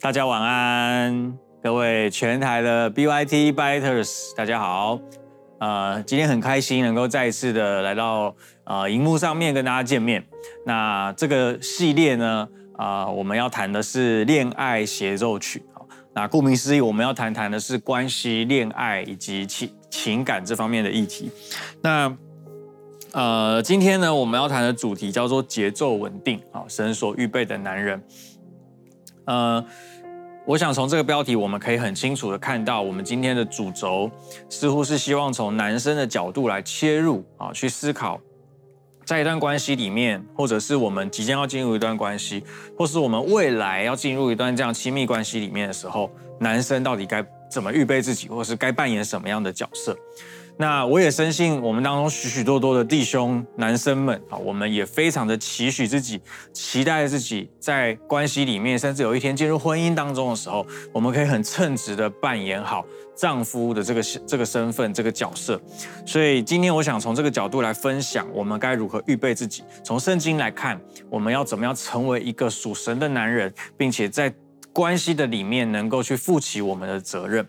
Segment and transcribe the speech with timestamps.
[0.00, 5.00] 大家晚安，各位全台的 BYT Biters，大家好。
[5.58, 8.32] 呃，今天很开心能够再一次的来到
[8.62, 10.24] 呃荧幕上面跟大家见面。
[10.64, 15.64] 那这个系列呢，啊、我们要谈的是恋爱协奏曲。
[16.14, 21.28] 那顾名思义，我们要谈谈的是关系、恋爱以及情情感这方面的议题。
[21.82, 22.16] 那
[23.10, 28.00] 呃，今天呢，我们要谈的主题叫做节奏稳定啊，神所预备的男人。
[29.28, 29.62] 呃，
[30.46, 34.10] 我想从这个标题，我们可以很清楚的看到，我们今天的主轴
[34.48, 38.18] 似乎是希望从男生的角度来切入啊，去思考，
[39.04, 42.42] 在一段关系里面，或者是我们即将要进入一段关系，
[42.74, 49.94] 或是我们未来要进入一段这样亲密关系里面的时候，男生到底该怎么预备自己，或是该扮演什么样的角色？
[50.60, 56.20] 那我也深信，我们当中许许多多的弟兄、男生们啊，我们也非常的期许自己，
[56.52, 62.84] 期待自己在关系里面，甚至有一天进入婚姻当中的时候，我们可以很称职的扮演好
[63.14, 65.60] 丈夫的这个这个身份、这个角色。
[66.04, 69.62] 所以今天我想从这个角度来分享，我们该如何预备自己。
[69.84, 74.34] 从圣经来看，我们要怎么样成为一个属神的男人，并且在
[74.72, 77.48] 关系的里面能够去负起我们的责任。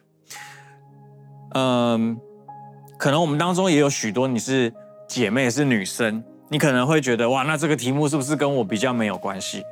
[1.56, 2.16] 嗯。
[3.00, 4.72] 可能我们当中也有许多你是
[5.08, 9.64] 姐妹是女生，你可能会觉得哇，那这个题目是不是跟我比较没有关系？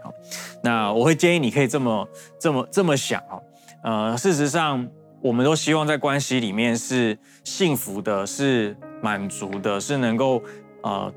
[0.63, 2.07] 那我会建议你可以这么
[2.39, 3.37] 这么这么想啊。
[3.83, 4.87] 呃，事实上，
[5.21, 10.41] 我们都希望在关系里面是幸福的，是满足的，是能够
[10.83, 11.13] 呃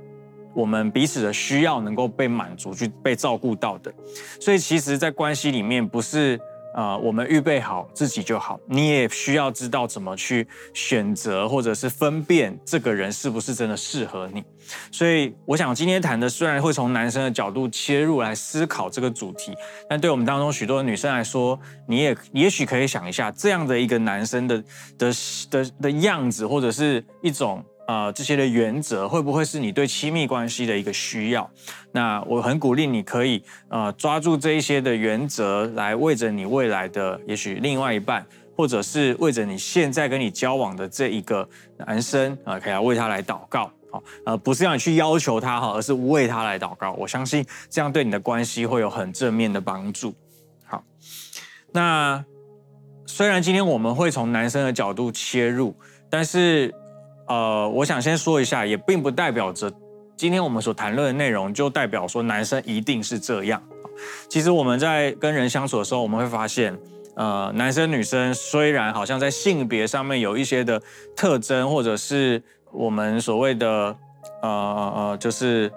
[0.53, 3.95] 我们彼此的需要能够被满足，去被照顾到的。
[4.41, 6.41] 所以，其实，在关系里面不是。
[6.75, 8.59] 啊、我们预备好自己就好。
[8.67, 14.43] 你也需要知道怎么去选择，或者是分辨这个人是不是真的适合你。
[14.93, 19.55] 所以，我想今天谈的虽然会从男生的角度切入来思考这个主题，
[19.89, 24.63] 但对我们当中许多女生来说，你也也许可以想一下，这样的一个男生的
[24.97, 25.13] 的
[25.51, 27.65] 的的样子，或者是一种。
[27.91, 31.51] 呃，这些的原则会不会是你对亲密关系的一个需要？
[31.91, 38.25] 那我很鼓励你可以呃抓住这一些的原则，来为着你未来的也许另外一半，
[38.57, 43.69] 或者是为着你现在跟你交往的这一个男生啊、可以来为他来祷告。
[43.91, 46.93] 好，呃，不是让你去要求他哈，而是为他来祷告。
[46.93, 50.15] 我相信这样对你的关系会有很正面的帮助。
[50.65, 50.85] 好，
[51.73, 52.25] 那
[53.05, 55.75] 虽然今天我们会从男生的角度切入，
[56.09, 56.73] 但是。
[57.31, 59.73] 呃，我想先说一下，也并不代表着
[60.17, 63.63] 今天我们所谈论的内容就代表说男生一定是这样。
[64.29, 66.77] 其实我们在跟人相处的时候，我们会发现，
[67.15, 70.83] 呃，男生女生虽然好像在性别上面有一些的
[71.15, 72.43] 特征，或者是
[72.73, 73.97] 我们所谓的
[74.43, 75.71] 呃呃，就是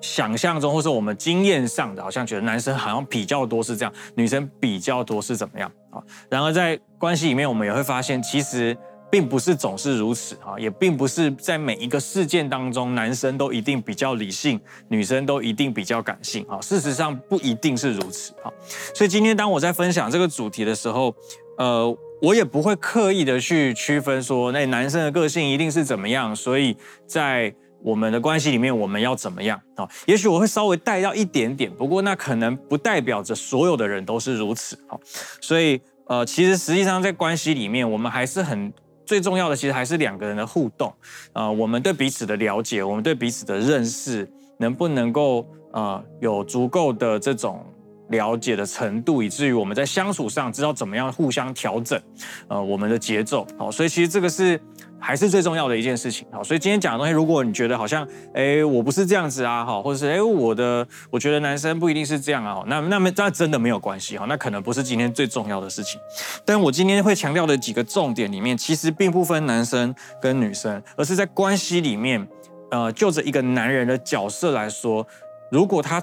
[0.00, 5.98] 想象中或是我们经验上的，好像觉得男生好像比较多是这样，女生比较多是怎么样啊？
[6.30, 8.76] 然而在关系里面，我们也会发现，其实。
[9.14, 16.60] 并不是总是如此啊，也并不是在每一个事件当中，男生都一定比较理性，女生都一定比较感性啊。
[16.60, 18.50] 事实上不一定是如此啊。
[18.92, 21.14] 所以今天当我在分享这个主题的时候，
[21.58, 26.76] 呃，我也不会刻意的去区分说，那男生的个性一定是怎么样，所以
[27.06, 27.54] 在
[27.84, 29.88] 我们的关系里面我们要怎么样啊？
[30.06, 34.98] 也许我会稍微带到一点点，不过那可能不代表着所有的人都是如此啊。
[35.40, 38.72] 所以呃，其实实际上在关系里面，我们还是很。
[39.06, 40.88] 最重要的其实还是两个人的互动，
[41.32, 44.28] 啊、呃，我们对彼此的了解，我们对彼此的认识，
[44.58, 47.64] 能不能够呃有足够的这种
[48.08, 52.00] 了解的程度，以至于我们在相处上知道怎么样互相调整，
[52.48, 53.46] 呃，我们的节奏。
[53.58, 54.60] 好，所以其实这个是
[54.98, 56.26] 还是最重要的一件事情。
[56.30, 66.00] 好，所以今天讲的东西，如果你觉得好像，哎，我不是这样子啊，哈，或者是哎，我的我觉得男生不一定是这样啊，那那么那真的没有关系哈，那可能不是今天最重要的事情。
[66.44, 72.26] 但我今天会强调的几个重点里面，其实并不分男生跟女生，而是在关系里面，
[72.70, 75.06] 呃，就着一个男人的角色来说，
[75.50, 76.02] 如果他。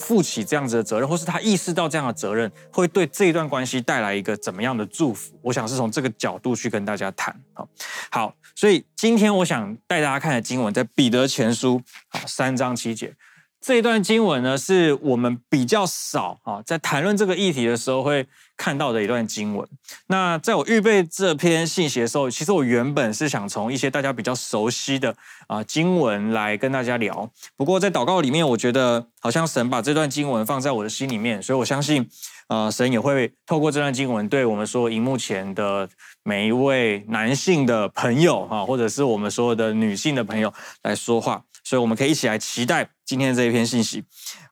[0.00, 5.38] 负起这样子的责任，或是他意识到这样的责任会对这一段关系带来一个怎么样的祝福？
[5.42, 7.38] 我想是从这个角度去跟大家谈。
[7.52, 7.68] 好，
[8.10, 13.14] 好，所以今天我想带大家看的经文在彼得前书，好，三章七节。
[13.60, 18.26] 这一段经文呢，是我们比较少啊，在谈论这个议题的时候会
[18.60, 19.66] 看到的一段经文。
[20.08, 25.16] 那在我预备这篇信息的时候，其实我原本是想从一些大家比较熟悉的
[25.46, 27.30] 啊经文来跟大家聊。
[27.56, 32.06] 不过在祷告里面，我觉得好像神把这段经文放在我的心里面，所以我相信，
[32.48, 35.88] 呃，神也会透过这段经文对我们说，荧幕前的
[36.22, 40.52] 每一位男性的朋友啊，或者是我们所有的女性的朋友
[40.82, 41.42] 来说话。
[41.62, 44.02] 所以我们可以一起来期待今天这一篇信息。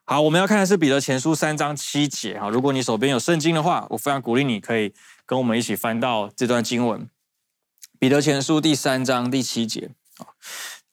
[0.09, 2.49] 好，我们要看的是彼得前书三章七节哈。
[2.49, 4.91] 如果你手边有圣经的话，我非常鼓励你可以
[5.23, 7.07] 跟我们一起翻到这段经文。
[7.99, 9.91] 彼得前书第三章第七节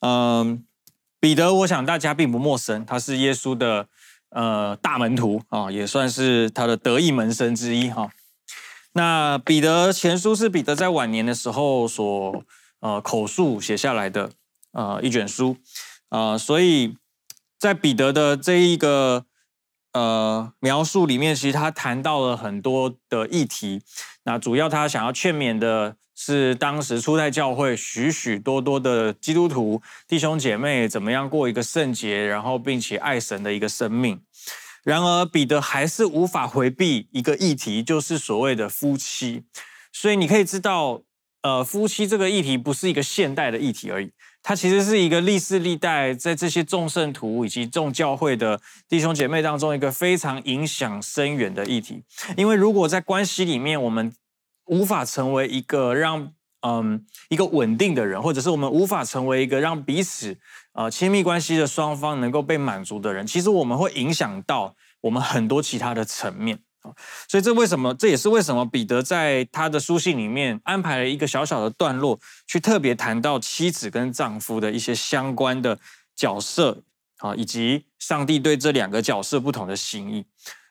[0.00, 0.62] 嗯，
[1.18, 3.88] 彼得，我想大家并不陌生，他是耶稣的
[4.28, 8.10] 呃大门徒啊，也算是他的得意门生之一哈。
[8.92, 12.44] 那彼得前书是彼得在晚年的时候所
[12.80, 14.30] 呃口述写下来的
[14.72, 15.56] 呃一卷书
[16.10, 16.98] 啊，所以。
[17.58, 19.26] 在彼得的这一个
[19.92, 23.82] 呃描述里面，其实他谈到了很多的议题。
[24.24, 34.20] 那主要他想要劝勉的是，当时初代教会许许多多的基督徒弟兄姐妹怎么样过一个圣洁，然后并且爱神的一个生命。
[34.82, 39.44] 然而，彼得还是无法回避一个议题，就是所谓的夫妻。
[39.92, 41.02] 所以你可以知道，
[41.42, 44.12] 呃，夫妻这个议题不是一个现代的议题而已。
[44.48, 52.04] 它其实是一个历世历代在这些众圣徒以及众教会的弟兄姐妹当中一个非常影响深远的议题。
[52.36, 54.14] 因为如果在关系里面，我们
[54.66, 60.38] 无法成为一个让嗯一个稳定的人，或者是我们无法成为一个让彼此
[60.74, 66.60] 呃亲密关系的双方能够被满足的人，其实我们会影响到我们很多其他的层面。
[67.28, 67.94] 所以这为什么？
[67.94, 75.78] 这也是为什么彼得在他的书信里面安排了一个小小的段落，去特别谈到妻子跟丈夫的一些相关的
[76.14, 76.82] 角色
[77.18, 80.24] 啊，以及上帝对这两个角色不同的心意。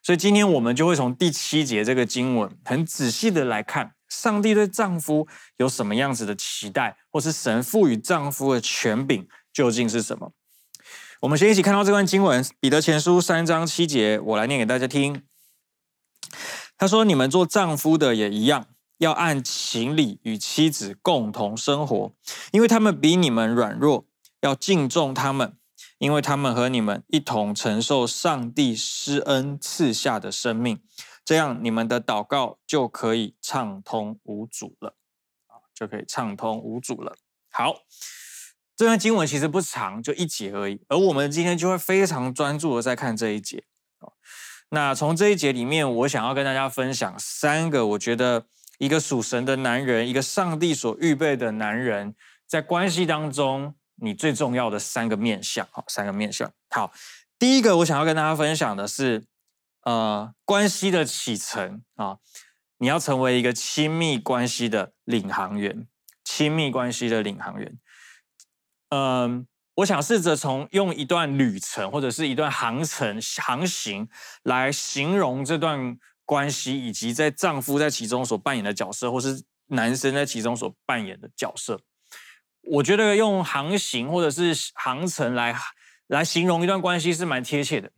[0.04, 5.28] 所以今天我们就会从第七节这个经文，很仔细的来看，上帝对丈夫
[5.58, 10.32] 有什么样子的期待，或是神赋予丈夫的权柄究竟是什么？
[11.22, 15.24] 我们先一起看到这段经文，彼得前书三章七节，我来念给大家听。
[16.78, 18.68] 他说：“你们做丈夫的也一样，
[18.98, 22.14] 要按情理与妻子共同生活，
[22.52, 24.06] 因为他们比你们软弱，
[24.42, 25.58] 要敬重他们，
[25.98, 30.82] 因为他们和你们一同承受上帝施恩赐下的生命，
[31.24, 34.96] 这样你们的祷告就可以畅通无阻了，
[35.48, 37.16] 啊，就可以畅通无阻了。
[37.50, 37.84] 好，
[38.76, 43.64] 这段经文其实不长，就一节而已，而我们今天就会非常专注的在看这一节。”
[44.70, 48.48] 那从这一节里面，我想要跟大家分享三个，我觉得
[48.80, 52.16] 一个属神的男人，一个上帝所预备的男人，
[52.48, 55.68] 在关系当中你最重要的三个面向。
[55.72, 56.52] 好，三个面向。
[56.70, 56.92] 好，
[57.38, 59.26] 第一个我想要跟大家分享的是，
[59.84, 62.18] 呃，关系的启程啊，
[62.80, 65.88] 你要成为一个亲密关系的领航员，
[66.24, 67.78] 亲密关系的领航员，
[68.90, 74.07] 嗯、我想试着从用一段旅程或者是一段航程航行
[74.44, 81.80] 来形容这段关系，以及在丈夫在其中所扮演的角色，或是男生在其中所扮演的角色。
[82.72, 85.56] 我觉得用航行或者是航程来
[86.07, 87.92] 来形容一段关系是蛮贴切的，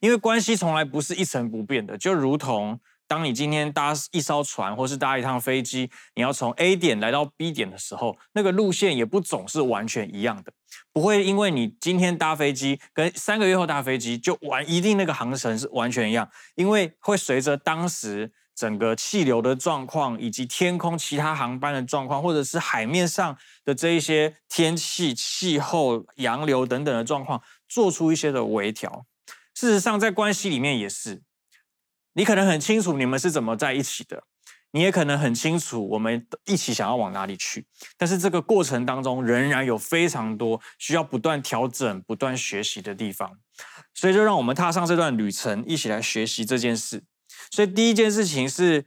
[0.00, 2.80] 因为关系从来不是一成不变的，就如同。
[3.14, 10.52] 当你今天搭一艘船，或是搭一趟飞机，你要从 A 点来到 B 点的时候，那个路线也不总是完全一样的。
[10.92, 29.06] 不会因为你今天搭飞机跟三个月后搭飞机就完一定那个航程是完全一样，因为会随着当时整个气流的状况，以及天空其他航班的状况，或者是海面上的这一些天气、气候、洋流等等的状况，做出一些的微调。
[29.54, 31.22] 事实上，在关系里面也是。
[32.14, 34.24] 你可能很清楚你们是怎么在一起的，
[34.70, 43.38] 你也可能很清楚我们一起想要往哪里去，但是这个过程当中仍然有非常多需要不断调整、不断学习的地方，
[43.92, 47.04] 所以就让我们踏上这段旅程，一起来学习这件事。
[47.50, 48.84] 所以第一件事情是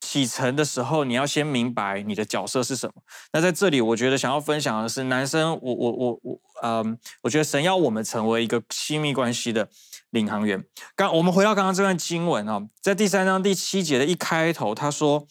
[0.00, 3.02] 启程的时候，你要先明白你的角色是什么。
[3.32, 9.68] 那在这里，我觉得想要分享的是，男生，我我我我，嗯，我觉得神要我们成为一个亲密关系的。
[10.12, 10.62] 领航员，
[10.94, 15.26] 刚我们回到刚刚这段经文啊，在第三章第七节的一开头，他说：“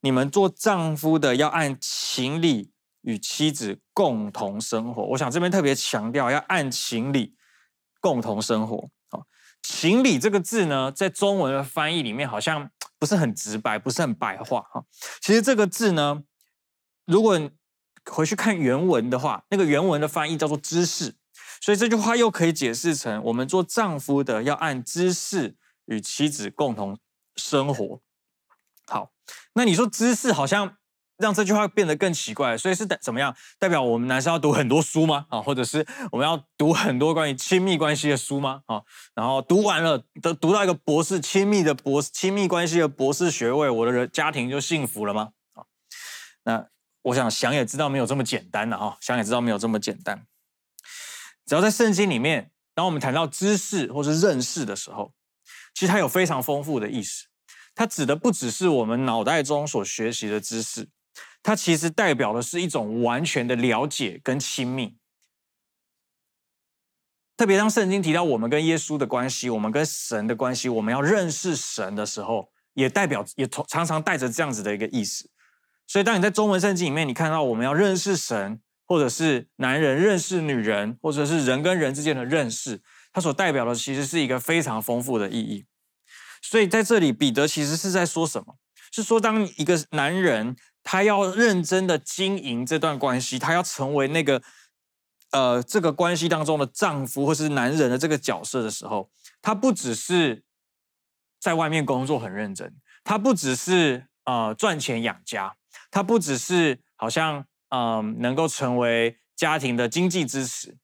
[0.00, 2.70] 你们做丈夫的要按情理
[3.02, 7.34] 与妻子共同生活。”我想这边特别强调要按情理
[8.00, 8.76] 共同生活。
[9.10, 9.26] 哦，
[9.60, 14.84] 情理这个字呢，在中文的翻译里面好像不是很直白，不是很白话哈。
[15.20, 16.22] 其实这个字呢，
[17.06, 17.50] 如果
[18.08, 21.16] 回去看原文的话，那个原文的翻译叫做知识。
[21.60, 26.98] 所以这句话又可以解释成：我们做丈夫的要按知识与妻子共同
[27.36, 28.00] 生活。
[28.86, 29.10] 好，
[29.54, 30.76] 那你说知识好像
[31.16, 33.34] 让这句话变得更奇怪，所以是怎么样？
[33.58, 35.26] 代表我们男生要读很多书吗？
[35.30, 38.62] 啊，或者是我们要读很多关于亲密关系的书吗？
[38.66, 38.82] 啊，
[39.14, 45.30] 然后读完了，都读到一个博士亲密的博士亲密关系的博士学位，我的人家庭就幸福了吗？
[45.54, 45.64] 啊，
[46.44, 46.66] 那
[47.02, 50.26] 我想想也知道没有这么简单的哈，想也知道没有这么简单。
[51.46, 55.14] 只要在圣经里面，当我们谈到知识或是认识的时候，
[55.74, 57.26] 其实它有非常丰富的意思。
[57.74, 60.88] 它指的不只是我们脑袋中所学习的知识，
[61.42, 64.96] 它其实代表的是一种完全的了解跟亲密。
[67.36, 75.28] 特别当圣经提到我们跟耶稣的关系，我们跟神的关系，我们要认识神的时候，也代表也常常带着这样子的一个意思。
[75.86, 82.80] 所以，当你在中文圣经里面，你看到我们要认识神，或者是男人认识女人，或者是人跟人之间的认识，
[83.12, 85.66] 它所代表的其实是一个非常丰富的意义。
[86.40, 88.56] 所以，在这里，彼得其实是在说什么？
[88.92, 94.42] 是说，当一个男人他要认真的经营这段关系，他要成为那个。
[95.32, 99.10] 呃，这个关系当中的丈夫或是男人的这个角色的时候，
[99.42, 100.44] 他不只是
[101.40, 105.56] 在外面工作很认真，他不只是呃赚钱养家，
[105.90, 110.76] 他不只是好像嗯、能够成为家庭的经济支持，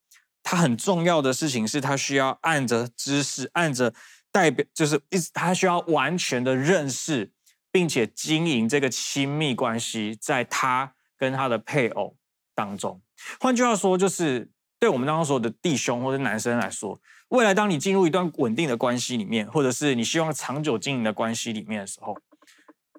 [0.43, 3.95] 他很重要的事情是他需要按着知识，按着
[4.31, 7.33] 代表，就是一直他需要完全的认识，
[7.71, 12.17] 并且经营这个亲密关系，在他跟他的配偶
[12.55, 13.01] 当中。
[13.39, 22.19] 换句话说，就是对我们当中所有的弟兄或者男生来说，未来当你进入一段稳定的关系里面，或者是你希望长久经营的关系里面的时候，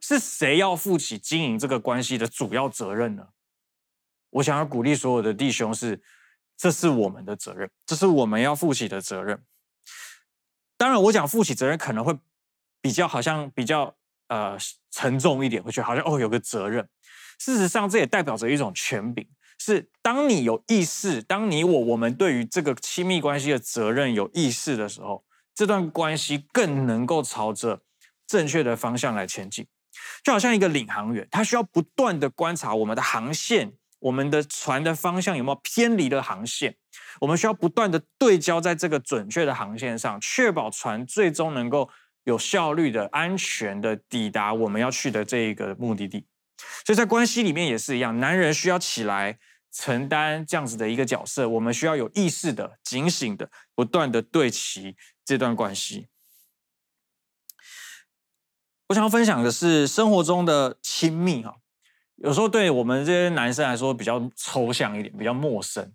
[0.02, 3.28] 是谁要负起经营这个关系的主要责任呢？
[4.34, 6.02] 我想要鼓励所有的弟兄是，
[6.58, 9.44] 这是我们的责任，这是我们要负起的责任。
[10.78, 12.18] 当然，我讲负起责任可能会
[12.82, 13.96] 比较好像比较
[14.28, 14.58] 呃
[14.92, 16.90] 沉重一点，会觉得好像哦有个责任。
[17.40, 19.28] 事实上，这也代表着一种权柄。
[19.60, 25.24] 是当你有意识，当你我我们对于这个亲密关系的责任有意识的时候，
[25.56, 27.82] 这段关系更能够朝着
[28.28, 29.66] 正确的方向来前进。
[30.24, 33.72] 就好像一个领航员，他需要不断的观察我们的航线，
[34.04, 36.78] 我们的船的方向有没有偏离了航线。
[37.22, 41.90] 我们需要不断的对焦在这个准确的航线上，确保船最终能够
[42.24, 46.26] 有效率的、安全的抵达我们要去的这一个目的地。
[46.86, 49.40] 所以在关系里面也是一样，男人需要起来。
[49.76, 54.96] 承担这样子的一个角色，我们需要有意识的、警醒的、不断的对齐
[55.26, 56.10] 这段关系。
[58.90, 61.58] 我想要分享的是生活中的亲密哈，
[62.24, 65.92] 有时候对我们这些男生来说比较抽象一点，比较陌生。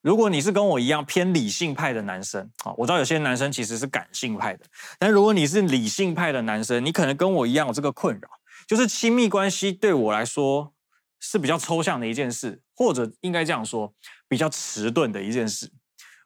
[0.00, 4.64] 如果你是跟我一样偏理性派的男生啊，我知道有些男生其实是感性派的，
[4.98, 8.28] 但如果你是理性派的男生，你可能跟我一样有这个困扰，
[8.68, 10.72] 就是亲密关系对我来说。
[11.18, 13.92] 是比较抽象的一件事，或者应该这样说，
[14.28, 15.72] 比较迟钝的一件事。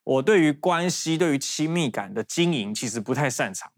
[0.02, 3.70] 我对于关系、对于亲密感的经营，其实不太擅长。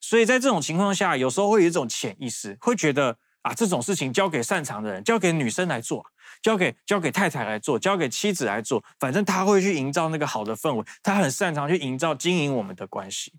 [0.00, 6.04] 所以在这种情况下，有时候会有一种潜意识，会觉得啊，这种事情交给擅长的人，交给女生来做，
[6.42, 13.32] 交给交给太太来做，交给妻子来做，反正他会去营造那个好的氛围，他很擅长去营造经营我们的关系。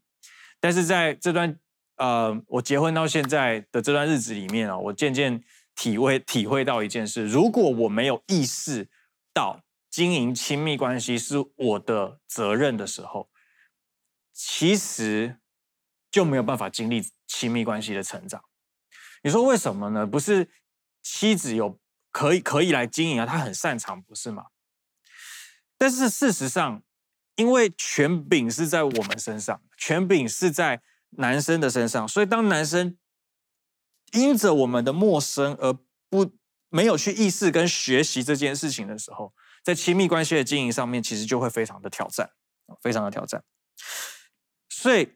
[0.59, 1.57] 但是在这段
[1.97, 5.43] 呃，我结婚到现在的这段日子里面啊，我渐渐。
[5.73, 8.89] 体会体会到一件事：如果我没有意识
[9.33, 13.29] 到经营亲密关系是我的责任的时候，
[14.33, 15.37] 其实
[16.11, 18.43] 就没有办法经历亲密关系的成长。
[19.21, 20.05] 你说为什么呢？
[20.05, 20.49] 不是
[21.01, 21.79] 妻子有
[22.11, 24.45] 可以可以来经营啊，她很擅长，不是吗？
[25.77, 26.83] 但是事实上，
[27.35, 32.97] 因为权柄是在我们身上，权柄是在男生的身上，所以当男生。
[34.13, 35.71] 因着我们的陌生而
[36.09, 36.33] 不
[36.67, 42.29] 没有去意识跟学习这件事情的时候，在亲密关系的经营上面，其实就会非常的挑战，
[42.81, 43.41] 非常的挑战。
[44.67, 45.13] 所以，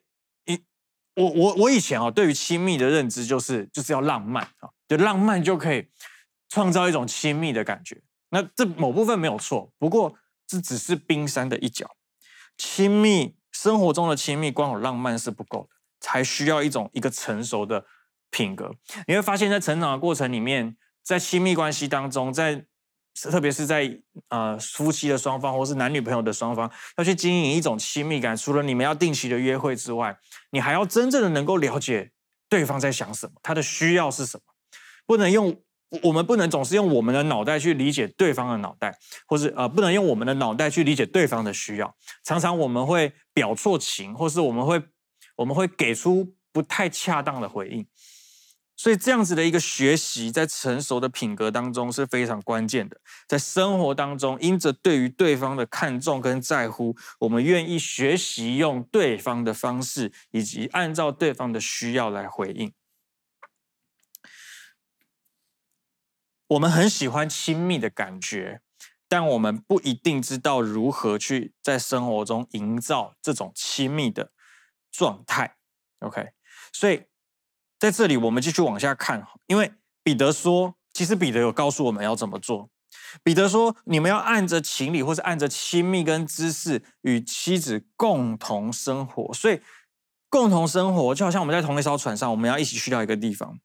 [1.16, 5.88] 我我我以前啊，对于亲密的认知就是就是要浪漫啊，就浪漫就可以
[6.50, 8.02] 创造一种亲密的感觉。
[8.30, 11.90] 那这某部分没有错，不过这只是冰山的一角。
[12.58, 17.86] 亲密生活中的亲密，光有浪漫是不够的，才需要一种一个成熟的。
[18.32, 18.76] 品格，
[19.08, 22.66] 你会发现在成长的过程里面，在亲密关系当中，在
[23.24, 28.36] 特别是在呃夫妻的双方或是男女朋友的双方，要去经营一种亲密感。
[28.36, 30.18] 除了你们要定期的约会之外，
[30.52, 32.12] 你还要真正的能够了解
[32.50, 34.44] 对方在想什么，他的需要是什么。
[35.06, 35.62] 不能用
[36.02, 41.96] 我们不能总是用我们的脑袋去理解对方的脑袋，或是呃不能用我们的脑袋去理解对方的需要。
[42.24, 44.82] 常常我们会表错情，或是我们会
[45.38, 47.86] 我们会给出不太恰当的回应。
[48.78, 53.00] 所以，这样子的一个学习，在成熟的品格当中是非常关键的。
[53.28, 62.74] 在生活当中，因着对于对方的看重跟在乎，我们愿意学习用对方的方式，以及按照对方的需要来回应。
[66.48, 68.62] 我们很喜欢亲密的感觉，
[69.08, 74.32] 但我们不一定知道如何去在生活中营造这种亲密的
[74.92, 75.56] 状态。
[76.00, 76.34] OK，
[76.72, 77.06] 所以
[77.80, 82.70] 在这里我们继续往下看，因为彼得说，其实彼得有告诉我们要怎么做。
[83.24, 89.34] 彼得说：“你们要按着情理，或是按着亲密跟知识，与妻子共同生活。
[89.34, 89.62] 所以，
[90.30, 93.60] 共同生活就好像我们在同一艘船上，我们要一起去到一个地方。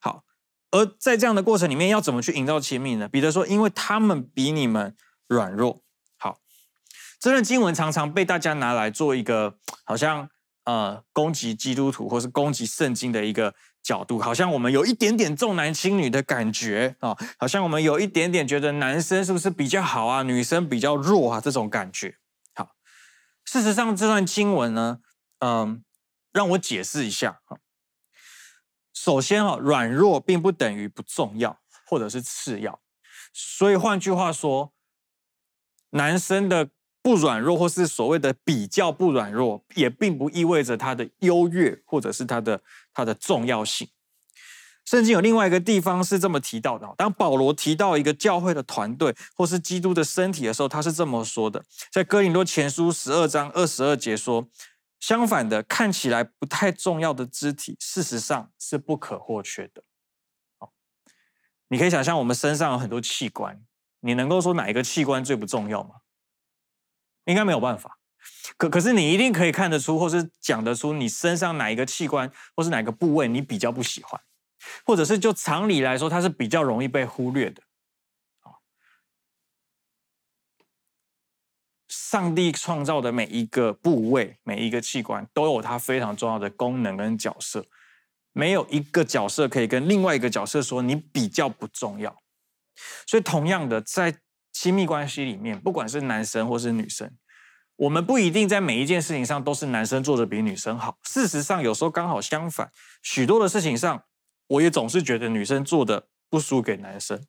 [0.00, 0.24] 好，
[0.70, 3.08] 而在这样的过程里面，要怎么去营造亲密呢？
[3.08, 4.96] 彼得说：因为他们比你们
[5.26, 5.82] 软弱。
[6.16, 6.38] 好，
[7.20, 10.28] 这段经文常常被大家拿来做一个好像
[10.68, 22.18] 呃攻击基督徒，或是攻击圣经的一个。”角度好像我们有一点点重男轻女的感觉啊，好像我们有一点点觉得男生是不是比较好啊，女生比较弱啊这种感觉。
[22.54, 22.74] 好，
[23.46, 24.98] 事实上这段经文呢，
[25.38, 25.82] 嗯，
[26.32, 27.56] 让我解释一下啊。
[28.92, 32.82] 首先啊，软弱并不等于不重要或者是次要，
[33.32, 34.74] 所以换句话说，
[35.90, 36.68] 男生的
[37.02, 42.60] 不软弱或是所谓的比较不软弱，也并不意味着它的优越或者是它的。
[42.94, 43.88] 它的重要性，
[44.84, 46.92] 圣经有另外一个地方是这么提到的。
[46.96, 54.48] 当保罗提到一个教会的团队或是基督的身体的时候，他是这么说的：在哥林多前书十二章二十二节说，
[54.98, 59.84] 相反的，看起来不太重要的肢体，事实上是不可或缺的。
[61.68, 63.62] 你可以想象我们身上有很多器官，
[64.00, 65.90] 你能够说哪一个器官最不重要吗？
[67.28, 67.98] 应该没有办法。
[68.56, 74.20] 可可是你一定可以看得出，或是讲得出你身上哪一个器官，或是哪个部位你比较不喜欢，
[74.84, 77.62] 或者是就常理来说，它是比较容易被忽略的。
[81.88, 87.66] 上帝创造的每一个部位、每一个器官都有它非常重要的功能跟角色，
[88.32, 92.22] 没有一个角色可以跟另外一个角色说你比较不重要。
[93.06, 94.18] 所以同样的，在
[94.60, 97.08] 亲密关系里面，不管是男生或是女生。
[97.76, 104.02] 我们不一定在每一件事情上都是男生做的比女生好，事实上有时候刚好相反，许多的事情上，
[104.48, 107.24] 我也总是觉得女生做的不输给男生。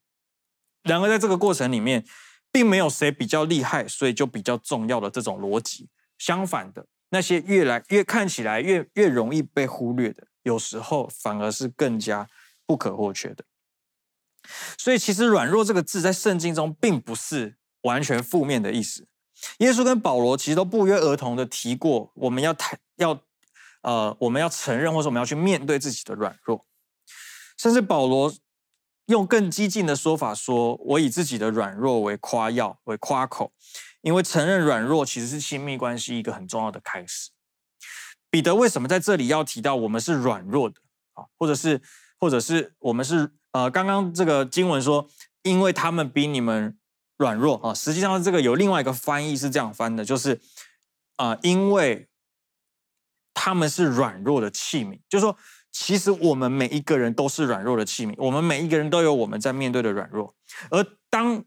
[0.82, 2.04] 然而在这个过程里面，
[2.52, 5.88] 并没有谁比较厉害，所以就比较重要的这种逻辑。
[6.18, 12.28] 相反的，那些越来越看起来越越容易被忽略的，有时候反而是更加
[12.66, 13.46] 不可或缺的。
[14.78, 19.08] 所以其实“软弱”这个字在圣经中并不是完全负面的意思。
[19.60, 23.22] 耶稣跟保罗其实都不约而同的提过，我们要谈要
[23.82, 26.66] 呃，我们要承认，或者我们要去面对自己的软弱。
[27.58, 28.34] 甚至保罗
[29.06, 33.54] 用更激进的说法说：“我以自己的软弱为夸耀，为夸口，
[34.02, 37.30] 因为承认软弱其实是亲密关系一个很重要的开始。”
[38.30, 40.76] 彼得为什么在这里要提到我们是软弱的
[41.14, 41.26] 啊？
[41.38, 41.82] 或者是
[42.20, 45.08] 或者是我们是呃，刚刚这个经文说，
[45.44, 46.76] 因为他们比你们。
[47.22, 50.40] 软弱啊，实际上这个有另外一个翻译是这样翻的，就是
[51.18, 52.08] 啊，因为
[53.34, 55.38] 他们是软弱的器皿，就是说，
[55.70, 60.34] 其实我们每一个人都是软弱的器皿，我们每一个人都有我们在面对的软弱，
[60.72, 61.44] 而当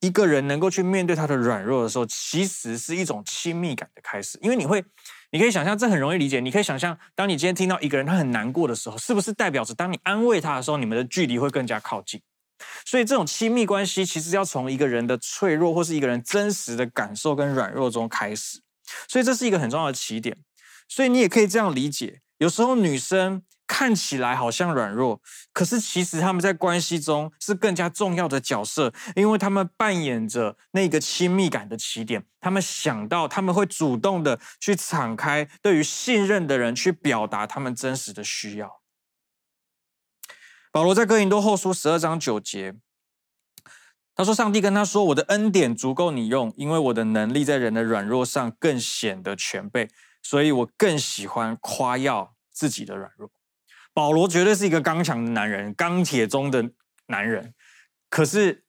[0.00, 4.84] 一个人能够去面对他的软弱的时候，其实是一种亲密感的开始，因为你会，
[5.32, 12.20] 你可以想象，这很容易理解，你可以想象，当你今天听到一个人他很难过的时候，是不是代表着当你安慰他的时候，你们的距离会更加靠近？
[12.86, 18.60] 所以，这种亲密关系其实要从一个人的脆弱或是一个人真实的感受跟软弱中开始。
[19.08, 20.34] 所以，这是一个很重要的起点。
[20.88, 25.20] 所以，你也可以这样理解：有时候女生看起来好像软弱，
[25.52, 32.24] 可是其实他们在关系中是更加重要的角色，因为他们扮演着那个亲密感的起点。
[32.40, 38.80] 他们想到，他们会主动的去敞开，对于信任的人去表达他们真实的需要。
[40.70, 42.74] 保罗在哥林多后书十二章九节，
[44.14, 49.88] 他说：“上帝跟他说，我的恩典足够你用，因为我的能力在人的软弱上更显得全备，
[50.22, 53.30] 所以我更喜欢夸耀自己的软弱。”
[53.96, 56.70] 保罗绝对是一个刚强的男人，钢铁中的
[57.06, 57.54] 男人。
[58.10, 58.62] 可是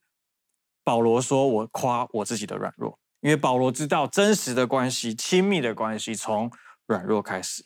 [0.85, 6.49] 保罗说：“我夸我自己的软弱，因为保罗知道真实的关系、亲密的关系从
[6.85, 7.65] 软弱开始。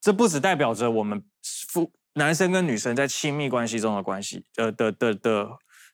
[0.00, 1.24] 这不只代表着我们
[1.68, 5.48] 夫。”男生跟女生在亲密关系中的关系，呃的的的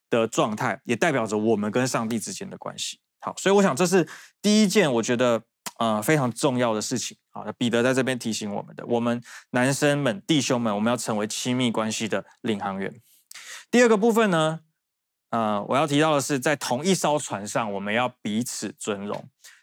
[0.08, 2.98] 的状态，也代表着我们跟上帝之间的关系。
[3.20, 4.08] 好，所以我想这是
[4.40, 5.42] 第一件我觉得
[5.78, 7.18] 呃非常重要的事情。
[7.44, 13.00] 好，彼得在这边提醒我们的，我们男生们、弟兄们，我们要成为亲密关系的领航员。
[13.70, 14.60] 第二个部分呢，
[15.30, 19.16] 呃，我要提到的是，在同一艘船上，我们要彼此尊荣；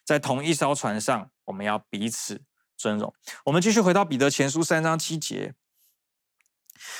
[0.05, 2.41] 在同一艘船上，我们要彼此
[2.77, 3.13] 尊荣。
[3.45, 5.53] 我们继续回到彼得前书三章七节。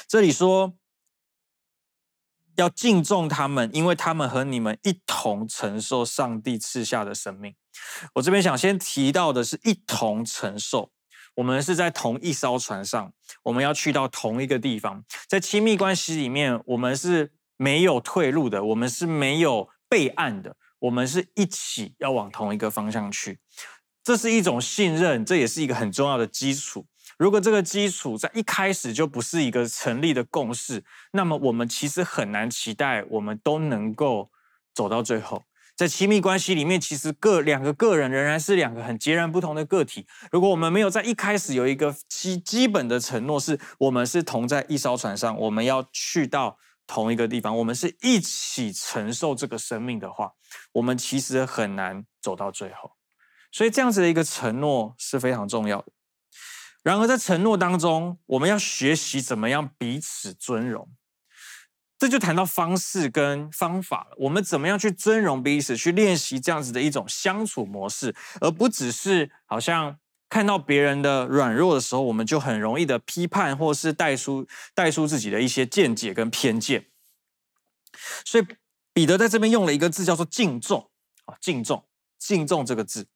[0.08, 0.74] 这里说，
[2.58, 7.56] 要敬重他们，因为他们和你们一同承受上帝赐下的生命。
[8.14, 10.92] 我这边想先提到的是一同承受，
[11.36, 13.14] 我们是在同一艘船上，
[13.44, 15.04] 我们要去到同一个地方。
[15.28, 23.40] 在亲密关系里面，我们是没有退路的，我们是没有备案的，我们是一起要往同一个方向去。
[24.04, 26.86] 这是一种信任，这也是一个很重要的基础。
[27.18, 34.30] 如果这个基础在一开始就不是一个成立的共识，那么我们其实很难期待我们都能够
[34.74, 35.44] 走到最后。
[35.76, 40.08] 在亲密关系里面，其实个两个个人仍然是两个很截然不同的个体。
[40.32, 50.32] 如果我们没有在一开始有一个基基本的承诺，是我们是同在一艘船上，我们要去到同一个地方，我们是一起承受这个生命的话，
[50.72, 52.92] 我们其实很难走到最后。
[53.52, 55.88] 所以这样子的一个承诺是非常重要的。
[56.86, 60.88] 然而，在承诺当中，我们要学习怎么样彼此尊荣，
[61.98, 64.16] 这就谈到方式跟方法了。
[64.20, 69.98] 我们怎么样去尊荣彼此，去练习这样子的一种相处模式，而不只是好像
[70.30, 76.86] 看到别人的软弱的时候，我们就很容易的批判，或是带出带出自己的一些见解跟偏见。
[78.24, 78.46] 所以，
[78.94, 80.92] 彼得在这边用了一个字叫做敬重
[81.26, 81.84] 啊，敬重，
[82.20, 83.08] 敬重这个字。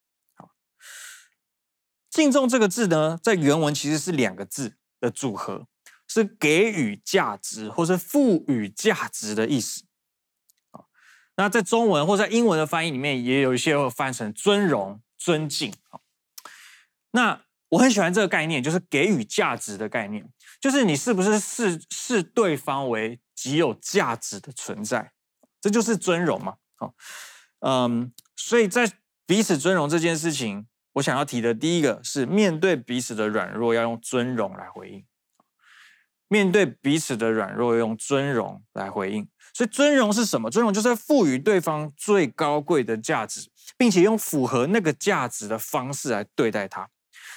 [2.09, 5.67] 敬重这个字呢，在原文其实是两个字的组合，
[6.07, 9.83] 是给予价值或是赋予价值的意思。
[11.37, 15.71] 那在中文或在英文的翻译里面，也有一些会翻成尊荣、尊敬。
[17.11, 20.27] 那我很喜欢这个概念，就是给予价值的概念，
[20.59, 25.13] 就是你是不是视视对方为极有价值的存在，
[25.61, 26.55] 这就是尊荣嘛。
[26.75, 26.95] 好，
[27.59, 28.91] 嗯，所以在
[29.27, 30.65] 彼此尊荣这件事情。
[30.93, 35.01] 我想要提的第一个是，面对彼此的软弱，要用尊荣来回应；
[36.27, 39.27] 面对彼此的软弱，要用尊荣来回应。
[39.53, 40.49] 所以，尊荣是什么？
[40.49, 46.89] 尊荣就是赋予对方最高贵的价值，并且用符合那个价值的方式来对待他。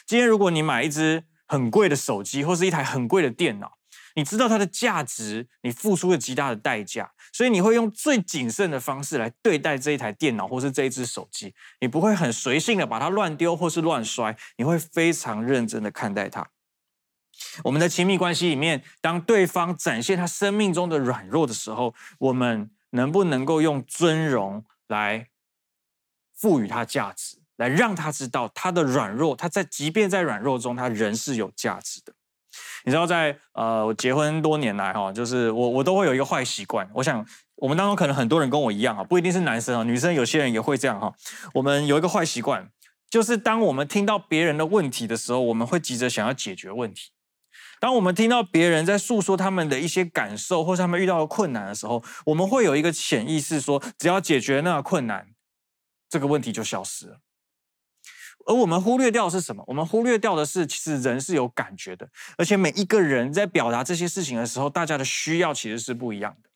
[0.07, 3.79] 今天，如果你买一支很贵的手机，或是一台很贵的电脑，
[4.15, 16.51] 你知道它的价值，你付出了极大的代价，所以你会用最谨慎的方式来对待这一台电脑或是这一只手机，你不会很随性的把它乱丢或是乱摔，你会非常认真的看待它。
[17.65, 25.29] 我们的亲密关系里面，当对方展现他生命中的软弱的时候，我们能不能够用尊荣来
[26.35, 32.13] 赋予他价值，来让他知道他的软弱，他在即便在软弱中，他仍是有价值的。
[32.85, 36.89] 你知道在，呃，我结婚多年来哈，就是我我都会有一个坏习惯。
[36.95, 37.25] 我想
[37.57, 41.15] 我们当中可能很多人跟我一样啊，不一定是男生啊，女生有些人也会这样哈。
[41.55, 42.71] 我们有一个坏习惯，
[43.09, 47.11] 就是当我们听到别人的问题的时候，我们会急着想要解决问题。
[47.81, 55.29] 当我们听到别人在诉说他们的一些感受，或是他们遇到的困难的时候，我们会有一个潜意识说，只要解决那个困难，
[56.09, 57.19] 这个问题就消失了。
[58.47, 59.63] 而我们忽略掉的是什么？
[59.67, 66.49] 我们忽略掉的是，其实人是有感觉的，而且每一个人在表达这些事情的时候，大家的需要其实是不一样的。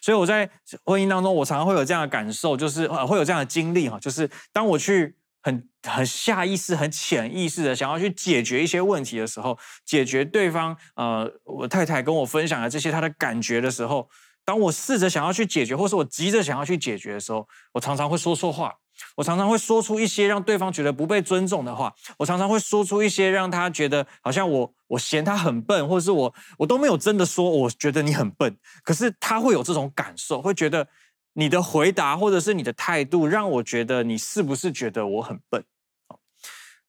[0.00, 0.48] 所以我在
[0.84, 14.08] 婚姻当中，我常常会有这样的感受，就是呃，会有这样的经历哈，就是当我去很很下意识、很潜意识的想要去解决一些问题的时候，解决对方呃，我太太跟我分享的这些她的感觉的时候，
[14.44, 18.74] 当我试着想要去解决，或是我急着想要去解决的时候，我常常会说错话。
[19.16, 30.88] 我常常会说出一些让对方觉得不被尊重的话，我常常会说出一些让他觉得好像我我嫌他很笨，或者是我我都没有真的说我觉得你很笨，可是他会有这种感受，会觉得
[31.34, 35.64] 你的回答或者是你的态度让我觉得你是不是觉得我很笨？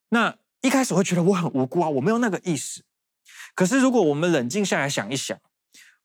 [0.10, 2.84] 那一开始会觉得我很无辜啊，我没有那个意思。
[3.56, 5.38] 可是如果我们冷静下来想一想。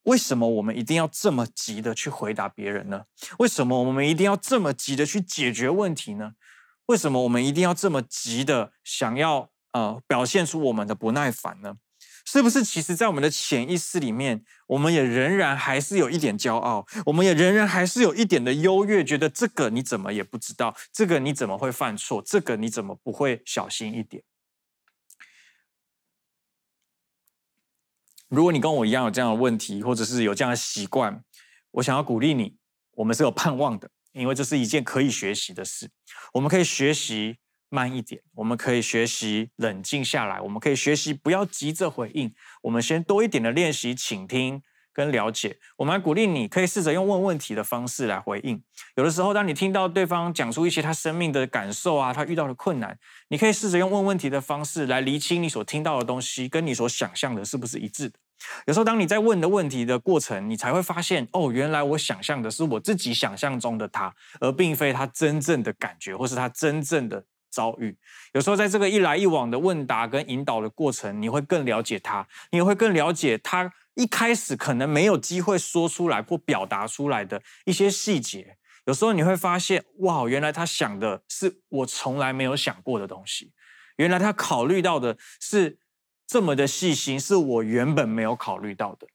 [0.04, 3.04] 为什么我们一定要这么急的去回答别人呢？
[3.38, 6.32] 为什么我们一定要这么急的去解决问题呢？
[6.86, 11.76] 为什么我们一定要这么急的想要呃表现出我们的不耐烦呢？
[12.26, 24.22] 是不是其实，在我们的潜意识里面，我们也仍然还是有一点骄傲，我们也仍然还是有一点的优越，觉得这个你怎么也不知道，这个你怎么会犯错，这个你怎么不会小心一点？
[28.34, 31.22] 如果你跟我一样有这样的问题，或者是有这样的习惯，
[31.70, 32.56] 我想要鼓励你，
[32.92, 35.90] 我们是有盼望的，因为这是一件可以学习的事。
[36.32, 37.36] 我们可以学习
[37.68, 44.62] 慢一点，我们可以学习冷静下来，我们可以学习不要急着回应，我们先多一点的练习倾听。
[44.96, 48.62] 跟了解，我们来鼓励你，可以试着用问问题的方式来回应。
[48.94, 58.20] 有的时候，当你听到对方讲出一些他生命的感受啊，他遇到的困难，你可以试着用问问题的方式来厘清你所听到的东西跟你所想象的是不是一致的。
[58.66, 67.96] 有时候，当你在问的问题的过程，你才会发现，哦，原来我想象的是我自己想象中的他，而并非他真正的感觉，或是他真正的遭遇。
[68.32, 78.56] 有时候，在这个一来一往的问答跟引导的过程，你会更了解他，你会更了解他一开始可能没有机会说出来或表达出来的一些细节。
[78.86, 83.52] 有时候，你会发现，哇，原来他想的是我从来没有想过的东西，
[83.96, 85.78] 原来他考虑到的是。
[86.26, 89.06] 这么的细心，是我原本没有考虑到的，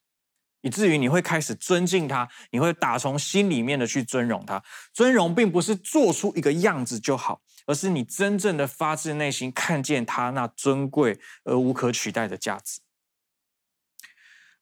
[0.62, 4.63] 以至于你会开始尊敬他，你会打从心里面的去尊荣他。
[4.93, 12.80] 尊荣并不是做出一个样子就好，而是你真正的发自内心看见他那尊贵而无可取代的价值。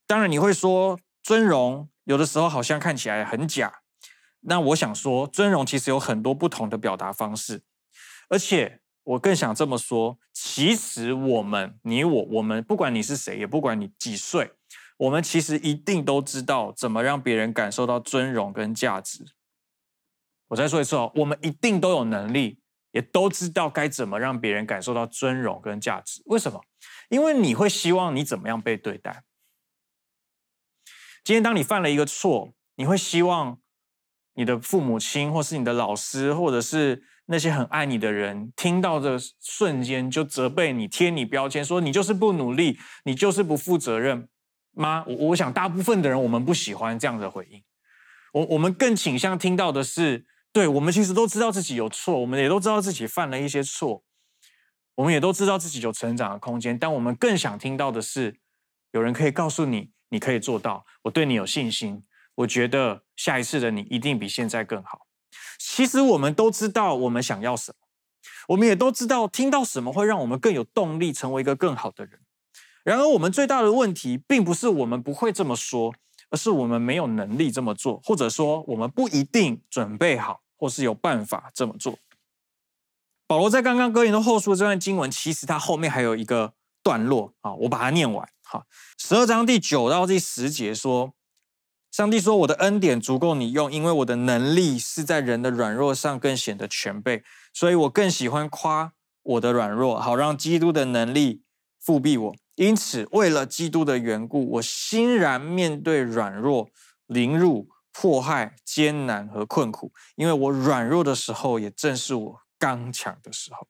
[0.06, 3.82] 当然，你会说尊荣有的时候好像看起来很假。
[4.42, 7.64] 那我想说，尊荣其实有很多不同的表达方式，
[8.30, 8.80] 而且。
[9.08, 14.52] 我更想这么说，其实我们，你我，我们不管你是谁，也不管你几岁，
[14.98, 19.24] 我们其实一定都知道怎么让别人感受到尊荣跟价值。
[20.50, 22.60] 我再说一次哦，我们一定都有能力，
[22.92, 26.22] 也都知道该怎么让别人感受到尊荣跟价值。
[26.26, 26.62] 为什么？
[27.08, 29.24] 因为你会希望你怎么样被对待。
[31.24, 33.62] 今天当你犯了一个错，你会希望
[34.34, 44.30] 你的父母亲，或是你的老师，或者是那些很爱你的人，听到的瞬间就责备你，贴你标签，说你就是不努力，你就是不负责任
[44.74, 45.04] 吗？
[45.06, 47.64] 我我想大部分的人，我们不喜欢这样的回应。
[48.34, 54.04] 我我们更倾向听到的是，对，我们其实都知道自己有错，我们也都知道自己犯了一些错，
[54.96, 58.40] 我们也都知道自己有成长的空间，但我们更想听到的是，
[58.92, 62.04] 有人可以告诉你，你可以做到，我对你有信心，
[62.36, 65.07] 我觉得下一次的你一定比现在更好。
[65.58, 67.88] 其实我们都知道我们想要什么，
[68.50, 72.20] 我们也都知道听到什么会让我们更有动力成为一个更好的人。
[72.84, 75.94] 然而，我们最大的问题并不是我们不会这么说，
[76.30, 82.00] 而是我们没有能力这么做，或者说我们不一定准备好，或是有办法这么做。
[83.28, 88.30] 保罗在刚刚哥林多后书这段经文，其实他后面还有一个段落啊，我把它念完。
[88.42, 88.64] 好，
[88.98, 91.14] 十二章第九到第十节说。
[91.98, 101.42] 上帝说：“我的恩典足够你用，因为我的能力是在人的软弱上更显得全备，所以我更喜欢夸我的软弱，好让基督的能力
[101.84, 102.36] 覆庇我。
[102.54, 106.70] 因此，为了基督的缘故，我欣然面对软弱、
[107.08, 113.68] 凌辱、迫害、艰难和困苦，因为我软弱的时候，也正是我刚强的时候。”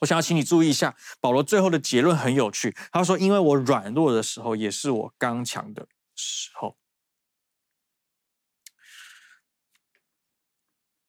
[0.00, 6.76] 我想要请你注意一下，保罗最后的结论很有趣，他说：“因为我软弱的时候，也是我刚强的时候。”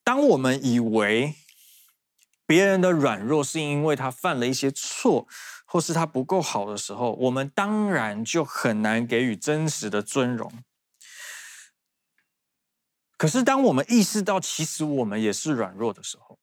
[0.04, 1.36] 当我们以为
[2.46, 5.26] 别人的软弱是因为他犯了一些错，
[5.66, 10.52] 或是他不够好的时候，我们当然就很难给予真实的尊荣。
[13.18, 16.38] 可是，当我们意识到其实我们也是软弱的时候，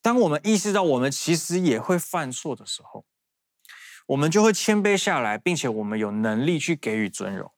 [0.00, 3.04] 当我们意识到我们其实也会犯错的时候，
[4.06, 7.52] 我们就会谦卑下来，并且我们有能力去给予尊荣。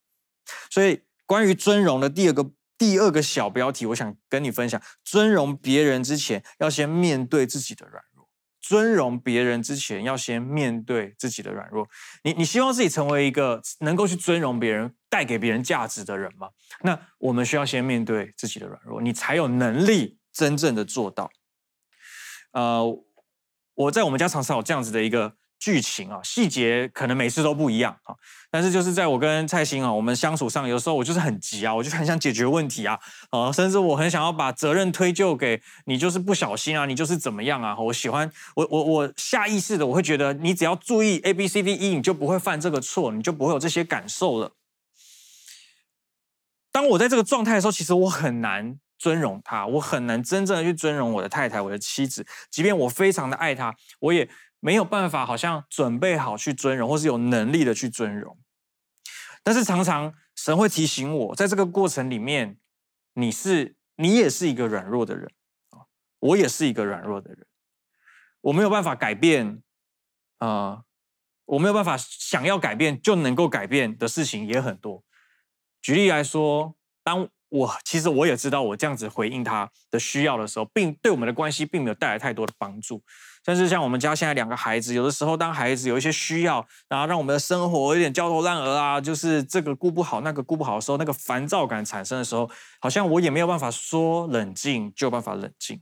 [0.70, 2.52] 所以，关于尊荣的第二个。
[2.82, 8.24] 第二个小标题，我想跟你分享：尊荣别人之前，要先面对自己的软弱；
[8.60, 11.88] 尊荣别人之前，要先面对自己的软弱。
[12.24, 16.48] 你你希望自己成为一个能够去尊荣别人、带给别人价值的人吗？
[16.80, 21.30] 那我们需要先面对自己的软弱，你才有能力真正的做到。
[22.50, 22.84] 呃，
[23.74, 25.36] 我在我们家常常有这样子的一个。
[25.62, 28.16] 剧情啊，细节可能每次都不一样啊，
[28.50, 32.98] 但是就是在我跟蔡心啊，我们相处上，有时候我就是很急啊，我就很想解决问题啊，
[33.30, 37.78] 啊，甚至我很想要把责任推就给你，就是不小心啊，你就是怎么样啊？
[37.78, 44.50] 我喜欢我我我下意识的我会觉得，你只要注意 A B C D E，你就不会犯这个错，你就不会有这些感受了。
[46.72, 54.28] 当我在这个状态的时候，其实我很难尊荣他，我很难真正的去尊荣我的太太，我的妻子，即便我非常的爱她，我也。
[54.64, 58.38] 没有办法，好像准备好去尊荣，或是有能力的去尊荣。
[59.42, 62.58] 但是常常神会提醒我，在这个过程里面，
[63.14, 65.28] 你是你也是一个软弱的人
[65.70, 67.44] 啊，我也是一个软弱的人。
[68.42, 69.64] 我没有办法改变
[70.38, 70.84] 啊，
[71.44, 75.02] 我没有办法想要改变就能够改变的事情也很多。
[75.80, 83.02] 举例来说，当我其实我也知道，我这样子回应他的需要的时候，并对我们的关系并没有带来太多的帮助。
[83.44, 92.48] 甚至像我们家现在两个孩子，有的时候当孩子有一些需要，然后让我们的生活有点焦头烂额啊，就是这个顾不好，那个顾不好的时候，那个烦躁感产生的时候，
[92.80, 95.80] 好像我也没有办法说冷静就有办法冷静。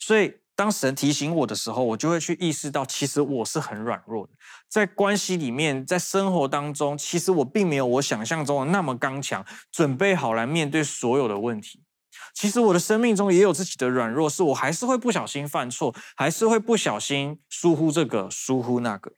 [0.00, 4.32] 所以当神提醒我的时候，我就会去意识到，其实我是很软弱的，
[4.68, 11.82] 在关系里面，在生活当中，其实我并没有我想象中的那么刚强，准备好来面对所有的问题。
[12.34, 19.12] 其实我的生命中也有自己的软弱，是我还是会不小心犯错，还是会不小心疏忽这个，疏忽那个。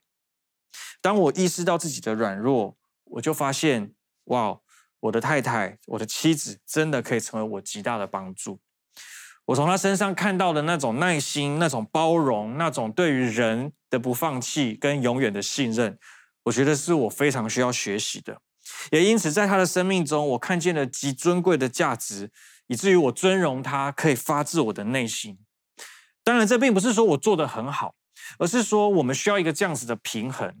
[1.01, 3.93] 当我意识到自己的软弱，我就发现，
[4.25, 4.59] 哇，
[4.99, 8.59] 我的太太，我的妻子，真的可以成为我极大的帮助。
[9.45, 15.97] 我从她身上看到的那种耐心、那种包容、那种对于人的不放弃跟永远的信任，
[16.43, 18.41] 我觉得是我非常需要学习的。
[18.91, 22.29] 也因此，在她的生命中，我看见了极尊贵的价值，
[22.69, 25.37] 以至于我尊荣他，可以发自我的内心。
[26.23, 27.95] 当然，这并不是说我做得很好，
[28.37, 30.55] 而是说我们需要一个这样子的平衡。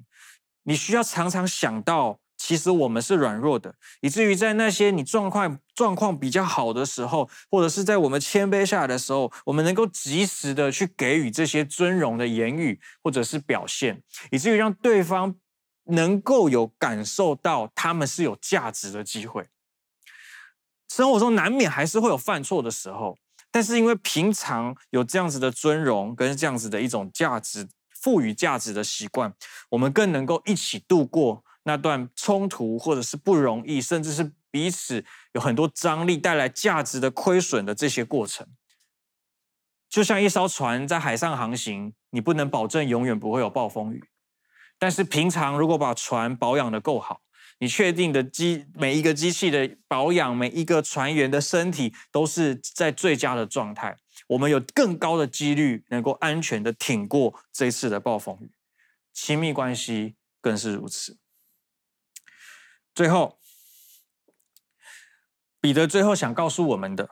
[0.63, 2.19] 你需要常常想到。
[2.41, 15.35] 其实我们是软弱的，以至于在那些你状况状况比较好的时候，或者是在我们谦卑下来的时候，我们能够及时的去给予这些尊荣的言语或者是表现，以至于让对方
[15.87, 19.49] 能够有感受到他们是有价值的机会。
[20.89, 23.17] 生活中难免还是会有犯错的时候，
[23.49, 29.33] 但是因为平常有这样子的尊荣跟这样子的一种价值赋予价值的习惯，
[29.69, 31.45] 我们更能够一起度过。
[31.63, 38.47] 那段冲突，或者是不容易，甚至是彼此有很多张力，带来价值的亏损的这些过程，
[39.87, 44.03] 就像一艘船在海上航行，你不能保证永远不会有暴风雨，
[44.79, 47.21] 但是平常如果把船保养的够好，
[47.59, 58.51] 你确定的机每一个机器的保养，每一个船员的身体都是在最佳的状态，我们有更高的几率能够安全的挺过这次的暴风雨，
[59.13, 61.17] 亲密关系更是如此。
[62.95, 63.39] 最后，
[65.59, 67.09] 彼得最后想告诉我们的，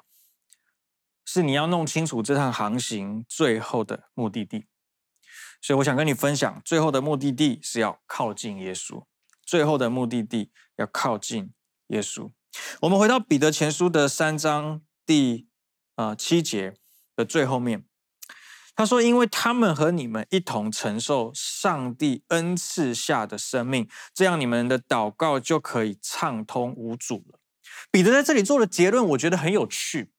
[1.25, 4.67] 是你要弄清楚这趟航行最后的目的地。
[5.61, 9.03] 所以，我想跟你分享，最后的目的地是要靠近耶稣。
[9.47, 11.51] 最后的目的地要靠近
[11.87, 12.29] 耶稣。
[12.81, 15.47] 我们回到彼得前书的三章第
[15.95, 16.75] 呃七节
[17.15, 17.85] 的最后面。
[18.75, 27.39] 他说：“因为他们和你们一同承受上帝恩赐下的生命，这样你们的祷告就可以畅通无阻了。”
[27.89, 30.11] 彼得在这里做的结论，我觉得很有趣。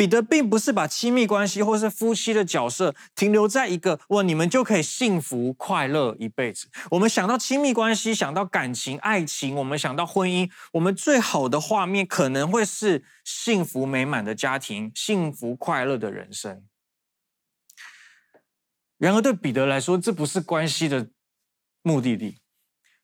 [0.00, 6.70] 彼得并不是把亲密关系或是夫妻的角色停留在一个“哇，你们就可以幸福快乐一辈子”。
[6.92, 16.64] 我们想到亲密关系，想到感情、爱情，我们想到婚姻，我们最好的画面可能会是幸福美满的家庭，幸福快乐的人生。
[18.96, 21.10] 然而，对彼得来说，这不是关系的
[21.82, 22.38] 目的地。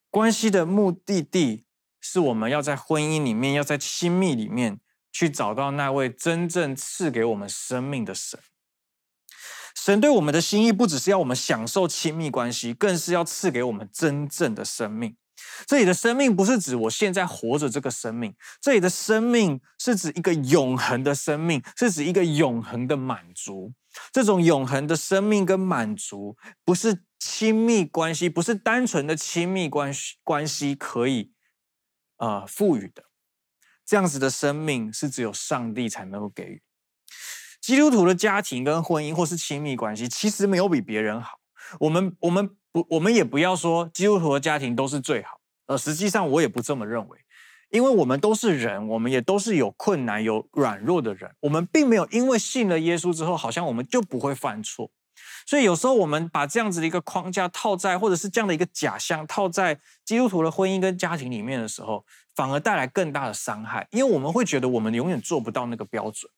[0.08, 1.66] 关系的目的地
[2.00, 4.80] 是我们要在婚姻里面，要在亲密里面
[5.18, 8.38] 去找到那位真正赐给我们生命的神。
[9.74, 15.16] 神对我们的心意，不只是要我们享受亲密关系，更是要赐给我们真正的生命。
[15.66, 23.72] 这里的生命不是指我现在活着这个生命，这里的生命是指一个永恒的生命，是指一个永恒的满足。
[24.12, 31.32] 这种永恒的生命跟满足，不是亲密关系，不是单纯的亲密关系关系可以
[32.18, 33.05] 呃赋予的。
[33.86, 36.60] 这样子的生命是只有上帝才能够给予。
[37.60, 41.38] 基督徒的家庭跟婚姻或是亲密关系，其实没有比别人好。
[41.80, 47.18] 我们我们不我们也不要说基督徒的家庭都是最好，呃，实际上我也不这么认为。
[47.70, 51.34] 因为我们都是人，我们也都是有困难、有软弱的人。
[51.40, 54.88] 我们并没有因为信了耶稣之后，好像我们就不会犯错。
[55.46, 62.04] 所以有时候我们把这样子的一个框架套在，或者是这样的一个假象套在基督徒的婚姻跟家庭里面的时候，
[62.34, 63.86] 反而带来更大的伤害。
[63.92, 66.30] 因为我们会觉得我们永远做不到那个标准。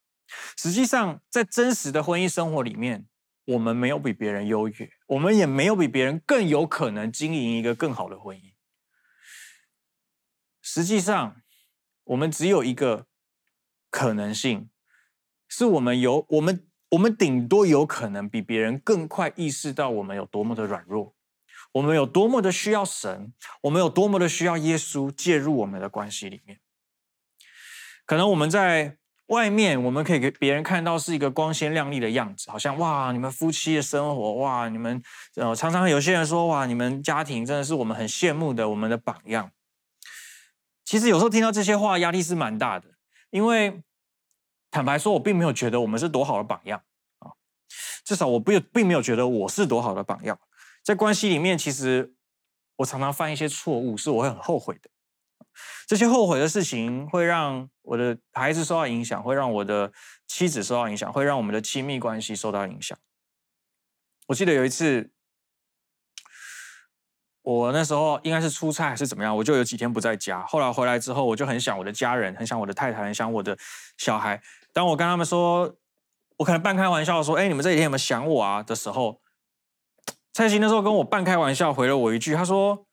[0.58, 3.06] 实际上，在真实的婚姻生活里面，
[3.46, 8.52] 我们没有比别人优越，我们也没有比别人更有可能经营一个更好的婚姻。
[10.60, 11.40] 实际上，
[12.04, 13.06] 我们只有一个
[13.90, 14.68] 可能性，
[15.48, 21.14] 是我们有我们我们顶多有可能比别人更快意识到我们有多么的软弱，
[21.72, 26.60] 我们有多么的需要神，我们有多么的需要耶稣介入我们的关系里面。
[28.06, 28.96] 可能我们在
[29.26, 35.02] 外面，我们可以给别人看到是一个光鲜亮丽的样子，好像哇，你们夫妻的生活哇，你们
[35.36, 39.50] 呃，常常有些人说哇，你们家庭真的是我们很羡慕的，我们的榜样。
[40.86, 42.88] 其实有时候听到这些话，压力是蛮大的，
[43.28, 43.82] 因为
[44.70, 46.82] 坦白说，我并没有觉得我们是多好的榜样
[47.20, 47.32] 啊，
[48.04, 50.38] 至少我并并没有觉得我是多好的榜样。
[50.84, 52.14] 在关系里面，其实
[52.76, 54.90] 我常常犯一些错误，是我会很后悔的。
[55.86, 59.92] 这些后悔的事情会让我的孩子受到影响，会让我的
[60.26, 62.96] 妻子受到影响，会让我们的亲密关系受到影响。
[64.28, 65.10] 我记得有一次，
[67.48, 70.44] 我那时候应该是出差还是怎么样，我就有几天不在家。
[70.44, 73.56] 后来回来之后，我就很想我的家人，很想我的太太，很想我的
[73.96, 74.42] 小孩。
[74.74, 75.74] 当我跟他们说，
[76.36, 79.22] 我可能半开玩笑说：“哎，你们这几天有没有想我啊？”的时候，
[80.34, 82.86] 蔡琴那时候跟我半开玩笑回了我一句，他说：“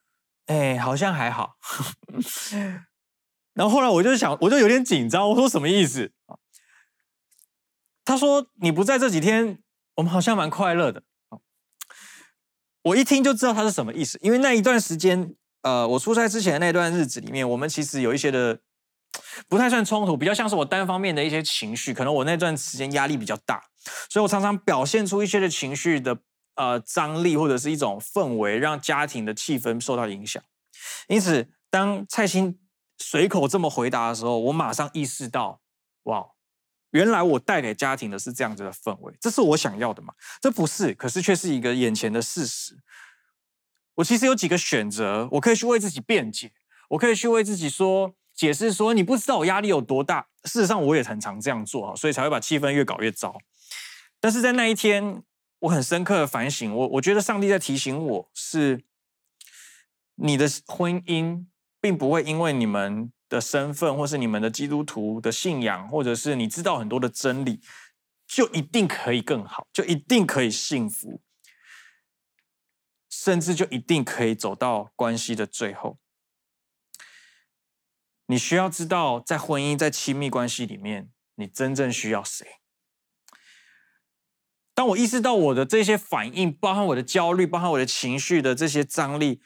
[0.48, 1.58] 哎，好像还好。
[3.56, 6.14] ”然后后来我就想，我就有点紧张，我说什么意思？
[8.06, 9.60] 他说：“你不在这几天，
[9.96, 11.04] 我们好像蛮快乐的。”
[12.86, 15.34] 我一听就知道他是什么意思，因为那一段时间，
[15.64, 18.60] 呃，我出差之前的那段日子里面，我们其实有一些的
[19.50, 23.64] 不太算冲突，比较像是我单方面的一些情绪，可能我那段时间压力比较大，
[24.08, 26.16] 所以我常常表现出一些的情绪的
[26.54, 30.44] 呃张力或者是一种氛围，让家庭的气氛受到影响。
[31.08, 32.60] 因此，当蔡心
[33.00, 35.60] 随口这么回答的时候，我马上意识到，
[36.04, 36.28] 哇！
[36.96, 40.14] 原来我带给家庭的是这样子的氛围，这是我想要的吗？
[40.40, 42.80] 这不是，可是却是一个眼前的事实。
[43.96, 46.54] 我其实有几个选择，我可以去为自己辩解，
[46.92, 50.28] 我可以去为自己说解释，说你不知道我压力有多大。
[50.46, 53.36] 事实上，我也很常这样做啊，所以才会把气氛越搞越糟。
[54.22, 55.22] 但是在那一天，
[55.60, 58.86] 我很深刻的反省，我我觉得上帝在提醒我是，
[60.16, 61.46] 你的婚姻
[61.82, 63.12] 并不会因为你们。
[63.36, 67.60] 的身份，或是你们的基督徒的信仰，或者是你知道很多的真理，
[68.26, 71.22] 就一定可以更好，就一定可以幸福，
[73.10, 76.00] 甚至就一定可以走到关系的最后。
[78.28, 82.48] 你需要知道，在婚姻、在亲密关系里面，你真正需要谁？
[84.74, 89.42] 当我意识到我的这些反应，包含我的焦虑，包含我的情绪的这些张力。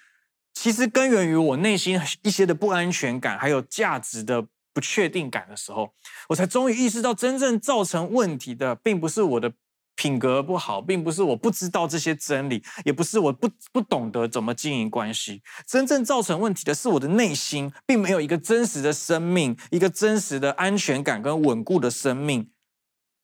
[0.53, 5.93] 其实根源于我内心一些的不安全感，还有价值的不确定感的时候，
[6.27, 9.53] 我才终于意识到，真正造成问题的，并不是我的
[9.95, 15.41] 品格不好，并不是我不知道这些真理，也不是我不不懂得怎么经营关系。
[15.65, 22.51] 真正造成问题的是我的内心，并没有一个真实的生命，一个真实的安全感跟稳固的生命，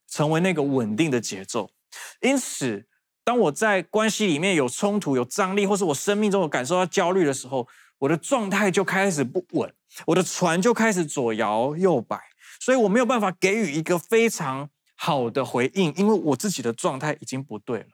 [0.09, 1.71] 成为那个稳定的节奏。
[2.21, 2.87] 因此。
[3.25, 7.67] 当我在关系里面有冲突、有张力，或是我生命中有感受到焦虑的时候，
[7.97, 9.73] 我的状态就开始不稳，
[10.05, 12.21] 我的船就开始左摇右摆，
[12.59, 17.87] 所以我没有办法给予一个非常好的回应，因为我自己的状态已经不对了。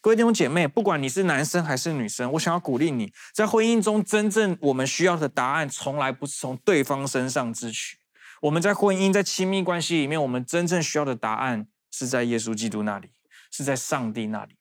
[0.00, 7.98] 各位弟兄姐妹，不管你是男生还是女生，我想要鼓励你，在婚姻中真正我们需要的答案，从来不是从对方身上支取。
[8.42, 13.10] 我们在婚姻、在亲密关系里面，我们真正需要的答案是在耶稣基督那里，
[13.52, 14.56] 是在上帝那里。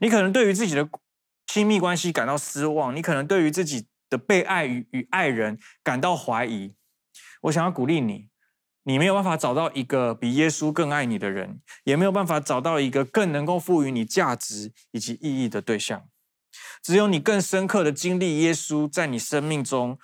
[0.00, 0.88] 你可能对于自己的
[1.46, 6.74] 亲密关系感到失望，你可能对于自己的被爱与与爱人感到怀疑。
[7.42, 8.28] 我想要鼓励你，
[8.82, 16.08] 你没有办法找到一个比耶稣更爱你的人，也没有办法找到一个更能够赋予你价值以及意义的对象。
[16.82, 19.98] 只有你更深刻的经历耶稣在你生命中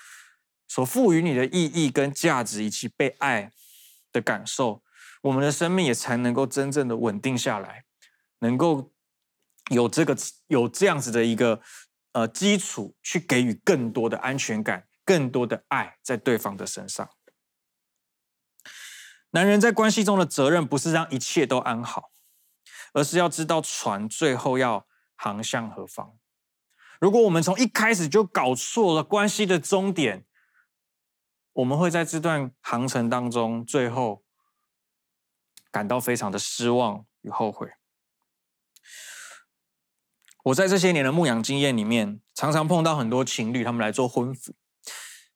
[0.68, 3.51] 所赋予你的意义跟价值，以及被爱
[4.12, 4.83] 的感受，
[5.23, 7.85] 我们的生命也才能够真正的稳定下来，
[8.39, 8.91] 能够。
[9.73, 10.16] 有这个
[10.47, 11.61] 有这样子的一个
[12.12, 17.09] 呃基础，去给予更多的安全感，更多的爱在对方的身上。
[19.31, 22.11] 男人在关系中的责任不是让一切都安好，
[22.93, 26.18] 而是要知道船最后要航向何方。
[27.01, 30.27] 如果我们从一开始就搞错了关系的终点，
[31.55, 34.23] 我们会在这段航程当中最后
[35.70, 37.68] 感到非常的失望与后悔。
[40.45, 44.53] 我在这些年的牧养经验里面，常常碰到很多情侣，他们来做婚服。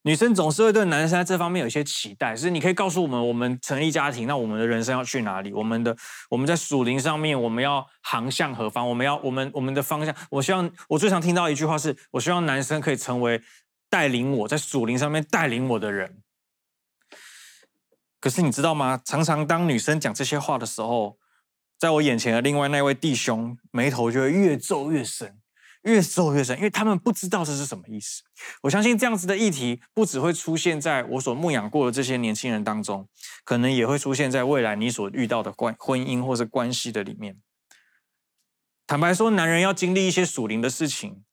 [0.03, 5.53] 女生总是会对男生在这方面有一些期待，是你可以告诉我们，我们成立家庭，那我们的人生要去哪里？
[5.53, 5.97] 我们的
[6.31, 8.89] 我们在属灵上面，我们要航向何方？
[8.89, 10.15] 我们要我们我们的方向？
[10.31, 13.43] 我希望我最常听到一句话是，我希望男生可以成为
[13.91, 16.23] 带领我在属灵上面带领我的人。
[18.21, 19.01] 可是你知道吗？
[19.05, 21.19] 常常当女生讲这些话的时候，
[21.79, 25.39] 在我眼前的另外那位弟兄，眉头就会越皱越深，
[25.83, 28.23] 越皱越深，因为他们不知道这是什么意思。
[28.63, 33.07] 我相信这样子的议题，不只会出现在我所牧养过的这些年轻人当中，
[33.45, 37.39] 可能也会出现在未来你所遇到的关婚姻或是关系的里面。
[38.87, 41.25] 坦白说，男人要经历一些属灵的事情，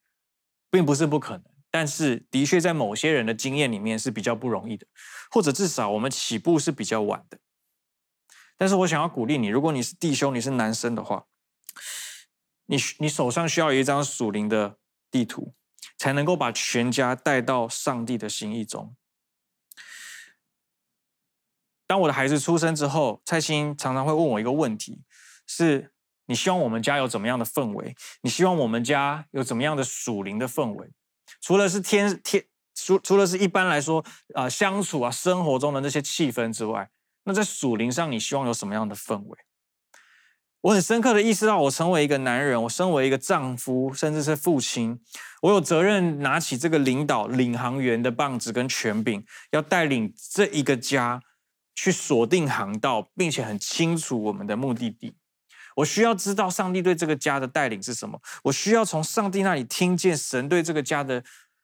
[0.70, 4.86] 并不是不可能，但是的确在某些人的经验里面是比较不容易的，
[5.32, 7.38] 或者至少我们起步是比较晚的。
[8.64, 11.26] 但是我想要鼓励你，如果你是弟兄，你是男生的话，
[12.68, 14.78] 你你手上需要有一张属灵的
[15.12, 15.54] 地图，
[15.98, 18.96] 才能够把全家带到上帝的心意中。
[21.86, 25.02] 当我的孩子出生之后，蔡欣常常会问我一个问题：
[25.46, 25.92] 是，
[26.28, 27.94] 你希望我们家有怎么样的氛围？
[28.22, 30.90] 你希望我们家有怎么样的属灵的氛围？
[31.42, 36.90] 除了是天天，除除了是一般来说啊、相处啊生活中的那些气氛之外，
[37.26, 39.38] 那在属灵上，你希望有什么样的氛围？
[40.62, 44.98] 我很深刻的意识到，我成为一个男人，我身为一个丈夫，甚至是父亲，
[45.42, 51.22] 我有责任拿起这个领导领航员的棒子跟权柄，要带领这一个家
[51.76, 55.18] 去锁定航道，并且很清楚我们的目的地。
[55.76, 61.24] 我需要知道上帝对这个家的带领是什么，我需要从上帝那里听见神对这个家的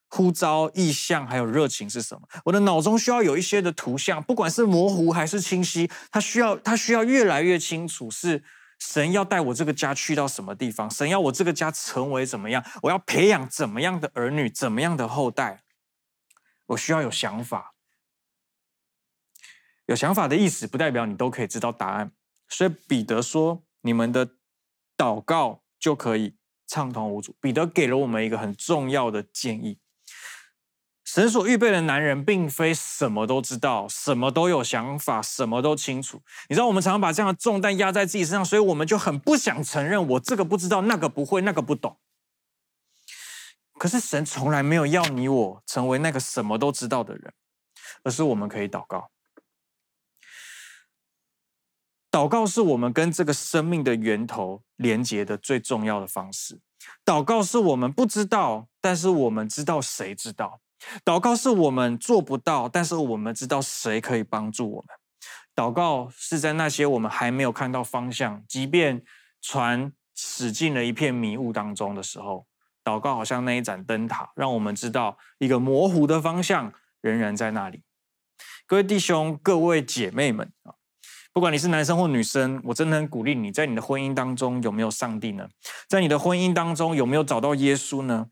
[0.10, 2.28] 呼召、意向还有热情是什么。
[2.46, 8.44] 我的脑中需要有一些的图像，不管是模糊还是清晰，它需要它需要越来越清楚是。
[8.82, 10.90] 神要带我这个家去到什么地方？
[10.90, 12.64] 神要我这个家成为怎么样？
[12.84, 14.50] 我要培养怎么样的儿女？
[14.50, 15.64] 怎么样的后代？
[16.68, 17.74] 我需要有想法。
[19.88, 22.14] 有想法的意思不代表你都可以知道答案。
[22.48, 24.36] 所以彼得说：“你们的
[24.96, 29.78] 祷告就可以畅通无阻。”彼得给了我们一个很重要的建议。
[31.12, 36.22] 神所预备的男人，并非什么都知道，什么都有想法，什么都清楚。
[36.48, 41.98] 你知道，我们常常把这样的重担压在自己身上，所以我们就很不想承认我这个不知道，那个不会，那个不懂。
[43.80, 47.34] 可是神从来没有要你我成为那个什么都知道的人，
[48.04, 49.10] 而是我们可以祷告。
[52.12, 56.60] 祷告是我们跟这个生命的源头连接的最重要的方式。
[57.04, 60.62] 祷告是我们不知道，但是我们知道谁知道。
[61.04, 64.88] 祷告是我们做不到，但是我们知道谁可以帮助我们。
[65.56, 69.04] 祷告是在那些我们还没有看到方向，即便
[69.42, 72.46] 船驶进了一片迷雾当中的时候，
[72.84, 76.72] 祷告好像那一盏灯塔，让我们知道一个模糊的方向
[77.02, 77.84] 仍然在那里。
[78.66, 80.76] 各位弟兄、各位姐妹们啊，
[81.34, 85.50] 不管你是男生或女生，我真的很鼓励你在你的婚姻当中有没有上帝呢？
[85.90, 88.28] 在你的婚姻当中有没有找到耶稣呢？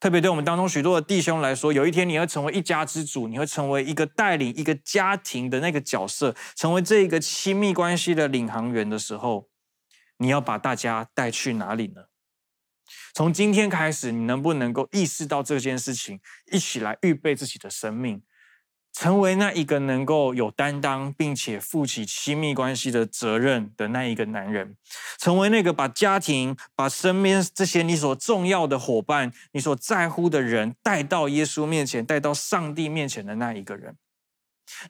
[0.00, 9.48] 特别对我们当中许多的弟兄来说，有一天你会成为一家之主，你会成为一个带领一个家庭的那个角色，成为这一个亲密关系的领航员的时候，
[10.18, 12.02] 你要把大家带去哪里呢？
[13.12, 16.20] 从今天开始，你能不能够意识到这件事情，
[16.52, 18.22] 一起来预备自己的生命？
[19.00, 24.76] 成为那一个能够有担当，并且负起亲密关系的责任的那一个男人，
[25.18, 33.96] 成为那个把家庭、把身边这些你所重要的伙伴、你所在乎的人带到耶稣面前、带到上帝面前的那一个人，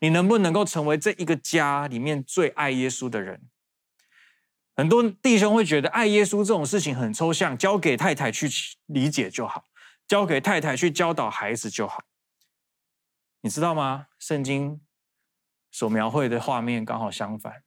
[0.01, 3.43] 你能不能够成为这一个家里面最爱耶稣的人？
[4.75, 8.49] 很多弟兄会觉得爱耶稣这种事情很抽象，交给太太去
[8.87, 9.65] 理解就好，
[10.09, 12.05] 交给太太去教导孩子就好。
[13.41, 14.09] 你知道吗？
[14.19, 14.81] 圣经
[15.71, 17.63] 所描绘的画面刚好相反。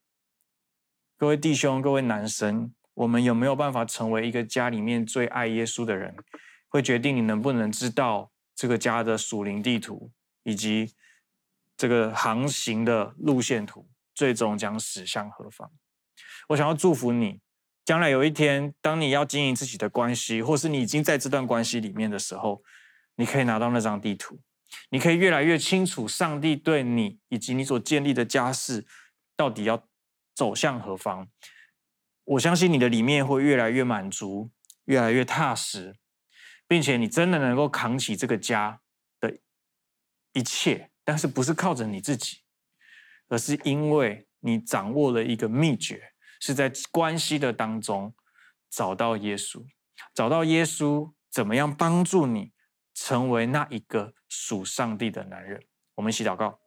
[1.15, 6.15] 各位弟兄、各位男生，我们有没有办法成为一个家里面最爱耶稣的人？
[6.67, 10.11] 会决定你能不能知道这个家的属灵地图，
[10.43, 10.93] 以及
[11.77, 15.71] 这个航行的路线图，最终将驶向何方？
[16.49, 17.39] 我想要祝福你，
[17.85, 22.61] 将来有一天，当你要经营自己的关系，或是你已经在这段关系里面的时候，
[23.15, 24.41] 你可以拿到那张地图。
[24.89, 28.85] 你可以越来越清楚，上帝对你以及你所建立的家世
[29.35, 29.87] 到底要
[30.33, 31.29] 走向何方。
[32.23, 34.51] 我相信你的里面会越来越满足，
[34.85, 35.95] 越来越踏实，
[36.67, 38.81] 并且你真的能够扛起这个家
[39.19, 39.39] 的
[40.33, 40.91] 一切。
[41.03, 42.41] 但是不是靠着你自己，
[43.27, 48.13] 而是因为你掌握了一个秘诀，是在关系的当中
[48.69, 49.65] 找到耶稣，
[50.13, 52.51] 找到耶稣怎么样帮助你。
[52.93, 55.61] 成为那一个属上帝的男人，
[55.93, 56.57] 我们一起祷告。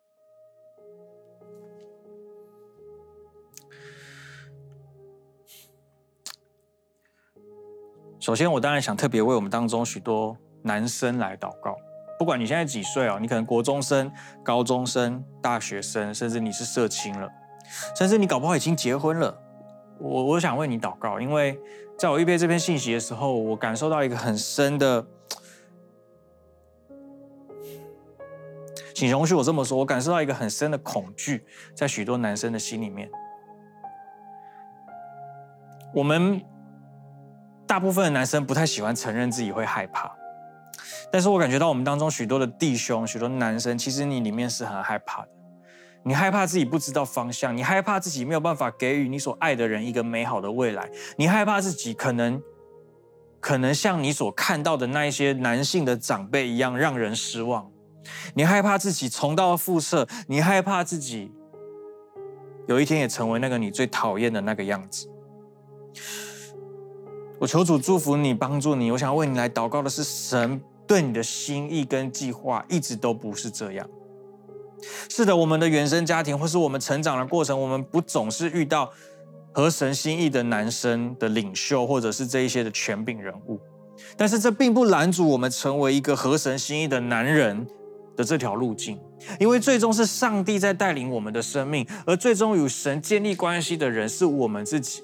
[8.21, 11.75] 首先，我当然想特别为我们当中许多男生来祷告。
[12.19, 14.13] 不管你现在几岁哦，你可能国中生、
[14.43, 17.27] 高中生、大学生，甚至你是社青了，
[17.97, 19.43] 甚至你搞不好已经结婚了。
[19.99, 21.59] 我我想为你祷告，因为
[21.99, 25.07] 在我预备这篇信息的时候，我感受到一个很深的。
[28.95, 33.11] 请容许我这么说，我感受到一个很深的恐惧，在许多男生的心里面。
[35.93, 36.41] 我们
[37.67, 40.11] 大部分的男生不太喜欢承认自己会害怕，
[41.13, 45.29] 但是我感觉到我们当中许多的弟兄、许多男生，其实你里面是很害怕的。
[46.05, 52.43] 你害怕自己不知道方向，你害怕自己没有办法给予你所爱的人一个美好的未来，你害怕自己可能
[53.41, 57.71] 可能像你所看到的那一些男性的长辈一样让人失望。
[58.35, 61.33] 你害怕自己重蹈覆辙，你害怕自己
[62.67, 65.09] 有一天也成为那个你最讨厌的那个样子。
[67.39, 68.91] 我求主祝福你，帮助你。
[68.91, 73.87] 我想为你来祷告的是，神对你的心意跟计划一直都不是这样。
[75.09, 78.91] 是的，我们的原生家庭或是我们成长的过程，我们不总是遇到
[79.53, 83.61] 合神心意的男生的领袖，或者是这一些的权柄人物。
[84.17, 87.67] 但是这并不拦阻我们成为一个合神心意的男人
[88.17, 88.99] 的这条路径，
[89.39, 95.03] 因为最终是上帝在带领我们的生命，而最终与神建立关系的人是我们自己。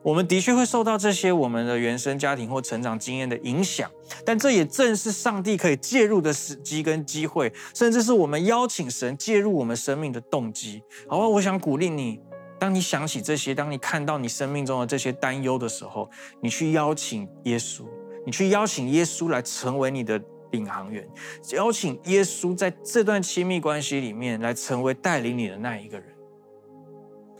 [0.00, 3.90] 我们的确会受到这些我们的原生家庭或成长经验的影响，
[4.24, 10.80] 但这也正是上帝可以介入的时机跟机会，甚至是我们邀请神介入我们生命的动机。
[11.08, 12.20] 好吧，我想鼓励你，
[12.60, 16.08] 当你想起这些，当你看到你生命中的这些担忧的时候，
[16.40, 17.82] 你去邀请耶稣，
[18.24, 20.18] 你去邀请耶稣来成为你的
[20.50, 21.08] 领航员，
[21.52, 26.08] 邀请耶稣在这段亲密关系里面来成为带领你的那一个人。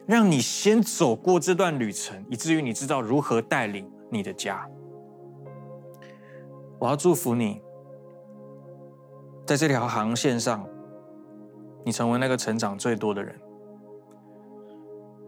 [0.06, 4.66] 让你先走过这段旅程，以至于你知道如何带领你的家。
[6.78, 7.60] 我要祝福你，
[9.44, 10.66] 在这条航线上，
[11.84, 13.38] 你成为那个成长最多的人。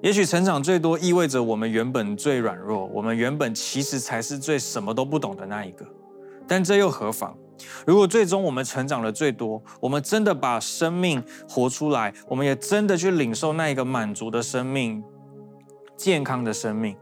[0.03, 5.85] 也许成长最多意味着我们原本最软弱，我们原本其实才是最什么都不懂的那一个，
[6.49, 7.37] 但这又何妨？
[7.87, 15.03] 如果最终我们成长的最多，我们真的把生命活出来，我们也真的去领受那一个满足的生命、
[15.97, 16.97] 健康的生命，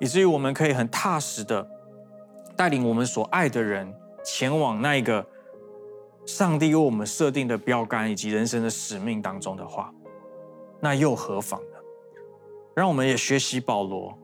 [0.00, 1.68] 以至于我们可以很踏实的
[2.56, 3.92] 带领我们所爱的人
[4.24, 5.26] 前往那一个
[6.26, 9.92] 上帝为我们设定的标杆以及人生的使命当中的话，
[10.80, 11.66] 那又何妨呢？
[12.74, 14.16] 让我们也学习保罗，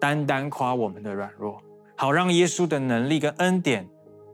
[0.00, 1.62] 单单夸我们的软弱，
[1.96, 3.88] 好让耶稣的能力跟恩典。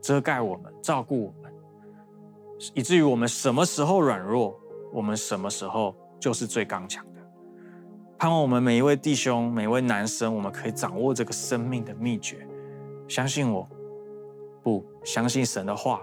[0.05, 1.51] 遮盖我们，照顾我们，
[2.75, 4.55] 以至于我们什么时候软弱，
[4.93, 7.21] 我们什么时候就是最刚强的。
[8.19, 12.47] 盼望我们每一位弟兄、每一位男生，我们可以掌握这个生命的秘诀。
[13.09, 13.67] 相信我，
[14.63, 16.03] 不相信神的话，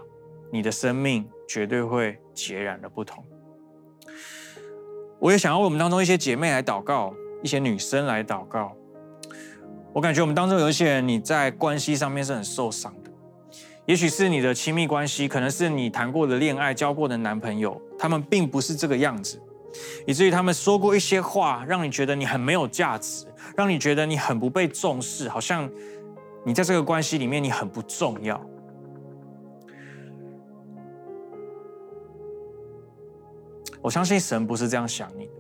[0.52, 3.24] 你的生命绝对会截然的不同。
[5.20, 8.76] 我也想要为我们当中一些姐妹来祷告，一些女生来祷告。
[9.94, 12.92] 我感觉我们当中有一些人，你在关系上面是很受伤。
[13.88, 19.42] 也许是你的亲密关系，可能是你谈过的恋爱、交过的男朋友，他们并不是这个样子，
[20.06, 23.26] 以至于他们说过一些话，让你觉得你很没有价值，
[23.58, 25.70] 让你觉得你很不被重视，好像
[26.46, 28.40] 你在这个关系里面你很不重要。
[33.82, 35.32] 我相信神不是这样想你的。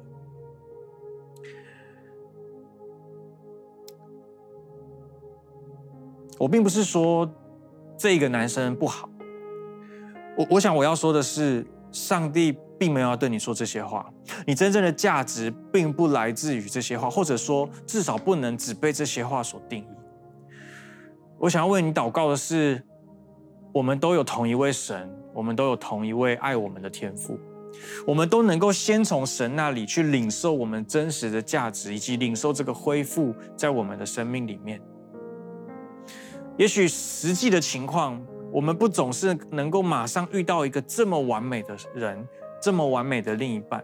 [6.39, 7.31] 我并不是说。
[8.01, 9.07] 这个男生不好，
[10.35, 14.11] 我我想我要说的是，上帝并没有要对你说这些话，
[14.47, 19.87] 你真正的价值并不来自于这些话，或者说至少不能只被这些话所定义。
[21.37, 22.81] 我想要为你祷告的是，
[23.71, 27.39] 我们都有同一位神，我们都有同一位爱我们的天父，
[28.07, 34.81] 我们都能够先从神那里去领受我们真实的价值，以及领受这个恢复在我们的生命里面。
[36.57, 38.21] 也许实际的情况，
[38.51, 42.27] 我们不总是能够马上遇到一个这么完美的人，
[42.61, 43.83] 这么完美的另一半。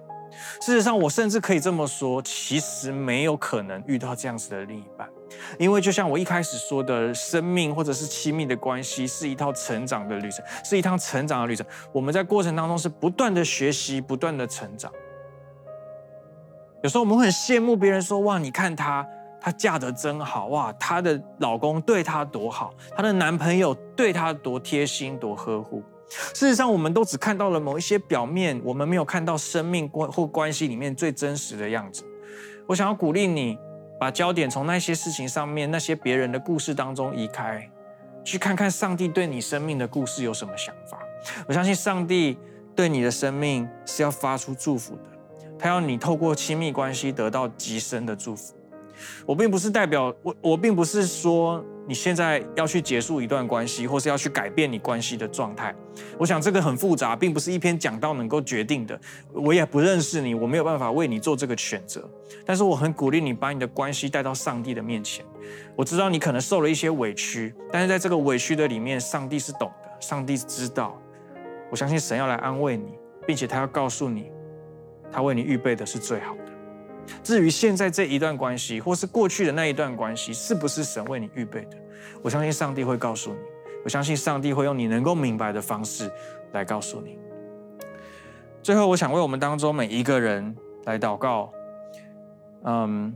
[0.61, 5.09] 事实上，我甚至可以这么说，其实没有可能遇到这样子的另一半，
[5.57, 11.65] 因为就像我一开始说的，生命或者是亲密的关系是一套成长的旅程，是一趟成长的旅程。
[11.93, 14.91] 我们在过程当中是不断的学习，不断的成长。
[16.83, 19.07] 有时候我们会很羡慕别人说：“哇，你看他。”
[19.47, 20.73] 她嫁得真好哇！
[20.73, 25.81] 她的老公对她多好，她的男朋友对她多贴心、多呵护。
[26.33, 32.03] 事实上，我们都只看到了某一些表面，我们没有看到生命关或关系里面最真实的样子。
[32.67, 33.57] 我想要鼓励你，
[33.97, 37.71] 把焦点从那些事情上面、那些别人的故事当中移开，
[38.25, 40.99] 去看看上帝对你生命的故事有什么想法。
[41.47, 42.37] 我相信上帝
[42.75, 45.03] 对你的生命是要发出祝福的，
[45.57, 48.56] 他要你透过亲密关系得到极深的祝福。
[49.25, 55.73] 我并不是代表我，我并不是说你现在要去结束一段关系，或是要去改变你关系的状态。
[56.17, 58.99] 我想这个很复杂，并不是一篇讲道能够决定的。
[59.33, 62.09] 我也不认识你，我没有办法为你做这个选择。
[62.45, 65.25] 但是我很鼓励你把你的关系带到上帝的面前。
[65.75, 70.99] 我知道你可能受了一些委屈，但是在这个委屈的里面，上帝是懂的，上帝知道。
[71.69, 72.93] 我相信神要来安慰你，
[73.25, 74.31] 并且他要告诉你，
[75.11, 76.35] 他为你预备的是最好。
[77.23, 81.77] 至于现在这一段关系，或是过去的那一段关系，是不是神为你预备的？
[82.21, 83.39] 我相信上帝会告诉你，
[83.83, 86.11] 我相信上帝会用你能够明白的方式
[86.53, 87.17] 来告诉你。
[88.63, 90.55] 最后，我想为我们当中每一个人
[90.85, 91.51] 来祷告。
[92.63, 93.13] 嗯，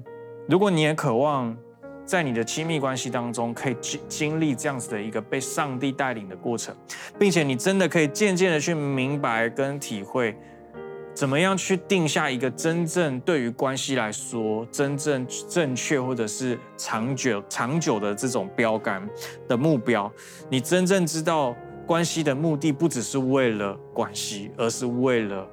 [0.48, 1.58] 如果你也渴望
[2.06, 6.74] 在你的亲密关系当中，可以经经历这样子的一个被上帝带领的过程，
[7.20, 10.38] 并且你真的可以渐渐的去明白跟体会，
[11.14, 19.08] 怎么样去定下一个真正对于关系来说真正正确或者是长久长久的这种标杆
[19.48, 20.12] 的目标，
[20.50, 21.56] 你真正知道
[21.86, 25.48] 关系的目的不只是为了关系，而是为了。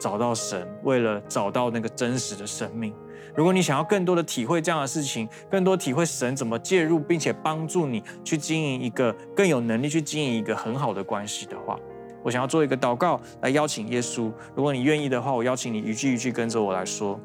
[0.00, 2.92] 找到神，为了找到那个真实的生命。
[3.36, 11.78] 如果你想要更多的体会这样的事情，更多体会神怎么介入，并且帮助你去经营一个更有能力去经营一个很好的关系的话，
[12.22, 14.30] 我想要做一个祷告来邀请耶稣。
[14.54, 17.18] 如果你愿意的话，我邀请你一句一句跟着我来说：“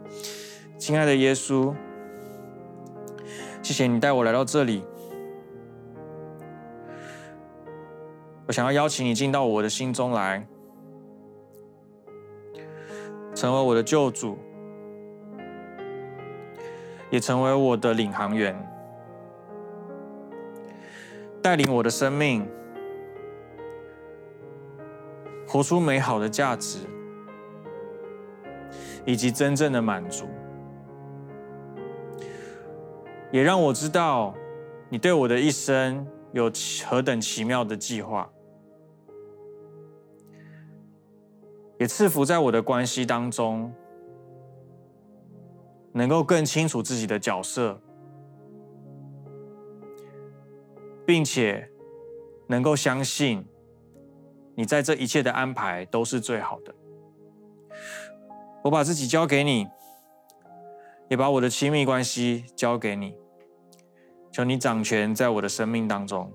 [0.78, 1.74] 亲爱的耶稣，
[3.62, 4.84] 谢谢你带我来到这里。
[8.48, 10.46] 我想要邀请你进到我的心中来。”
[13.36, 14.36] 成为我的救主，
[17.12, 18.56] 也成为我的领航员，
[21.40, 22.48] 带领我的生命
[25.48, 26.80] 活出美好的价值，
[29.06, 30.26] 以及真正的满足，
[33.32, 34.36] 也让我知道
[34.90, 36.52] 你对我的一生有
[36.86, 38.30] 何等奇妙的计划。
[41.80, 43.72] 也赐福在我的关系当中，
[45.94, 47.80] 能够更清楚自己的角色，
[51.06, 51.70] 并且
[52.48, 53.46] 能够相信
[54.58, 56.74] 你在这一切的安排都是最好的。
[58.64, 59.68] 我把自己交给你，
[61.10, 63.14] 也把我的亲密关系交给你，
[64.32, 66.34] 求你掌权在我的生命当中。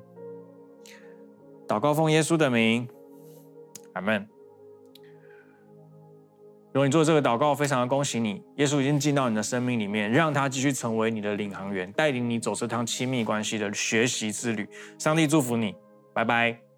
[1.66, 2.89] 祷告奉耶稣的名，
[3.95, 4.29] 阿门。
[6.73, 14.68] 如果你做这个祷告，非常的恭喜你，耶稣已经进到你的生命里面，让他继续成为你的领航员，带领你走这趟亲密关系的学习之旅。
[14.97, 15.75] 上帝祝福你，
[16.14, 16.72] 拜拜。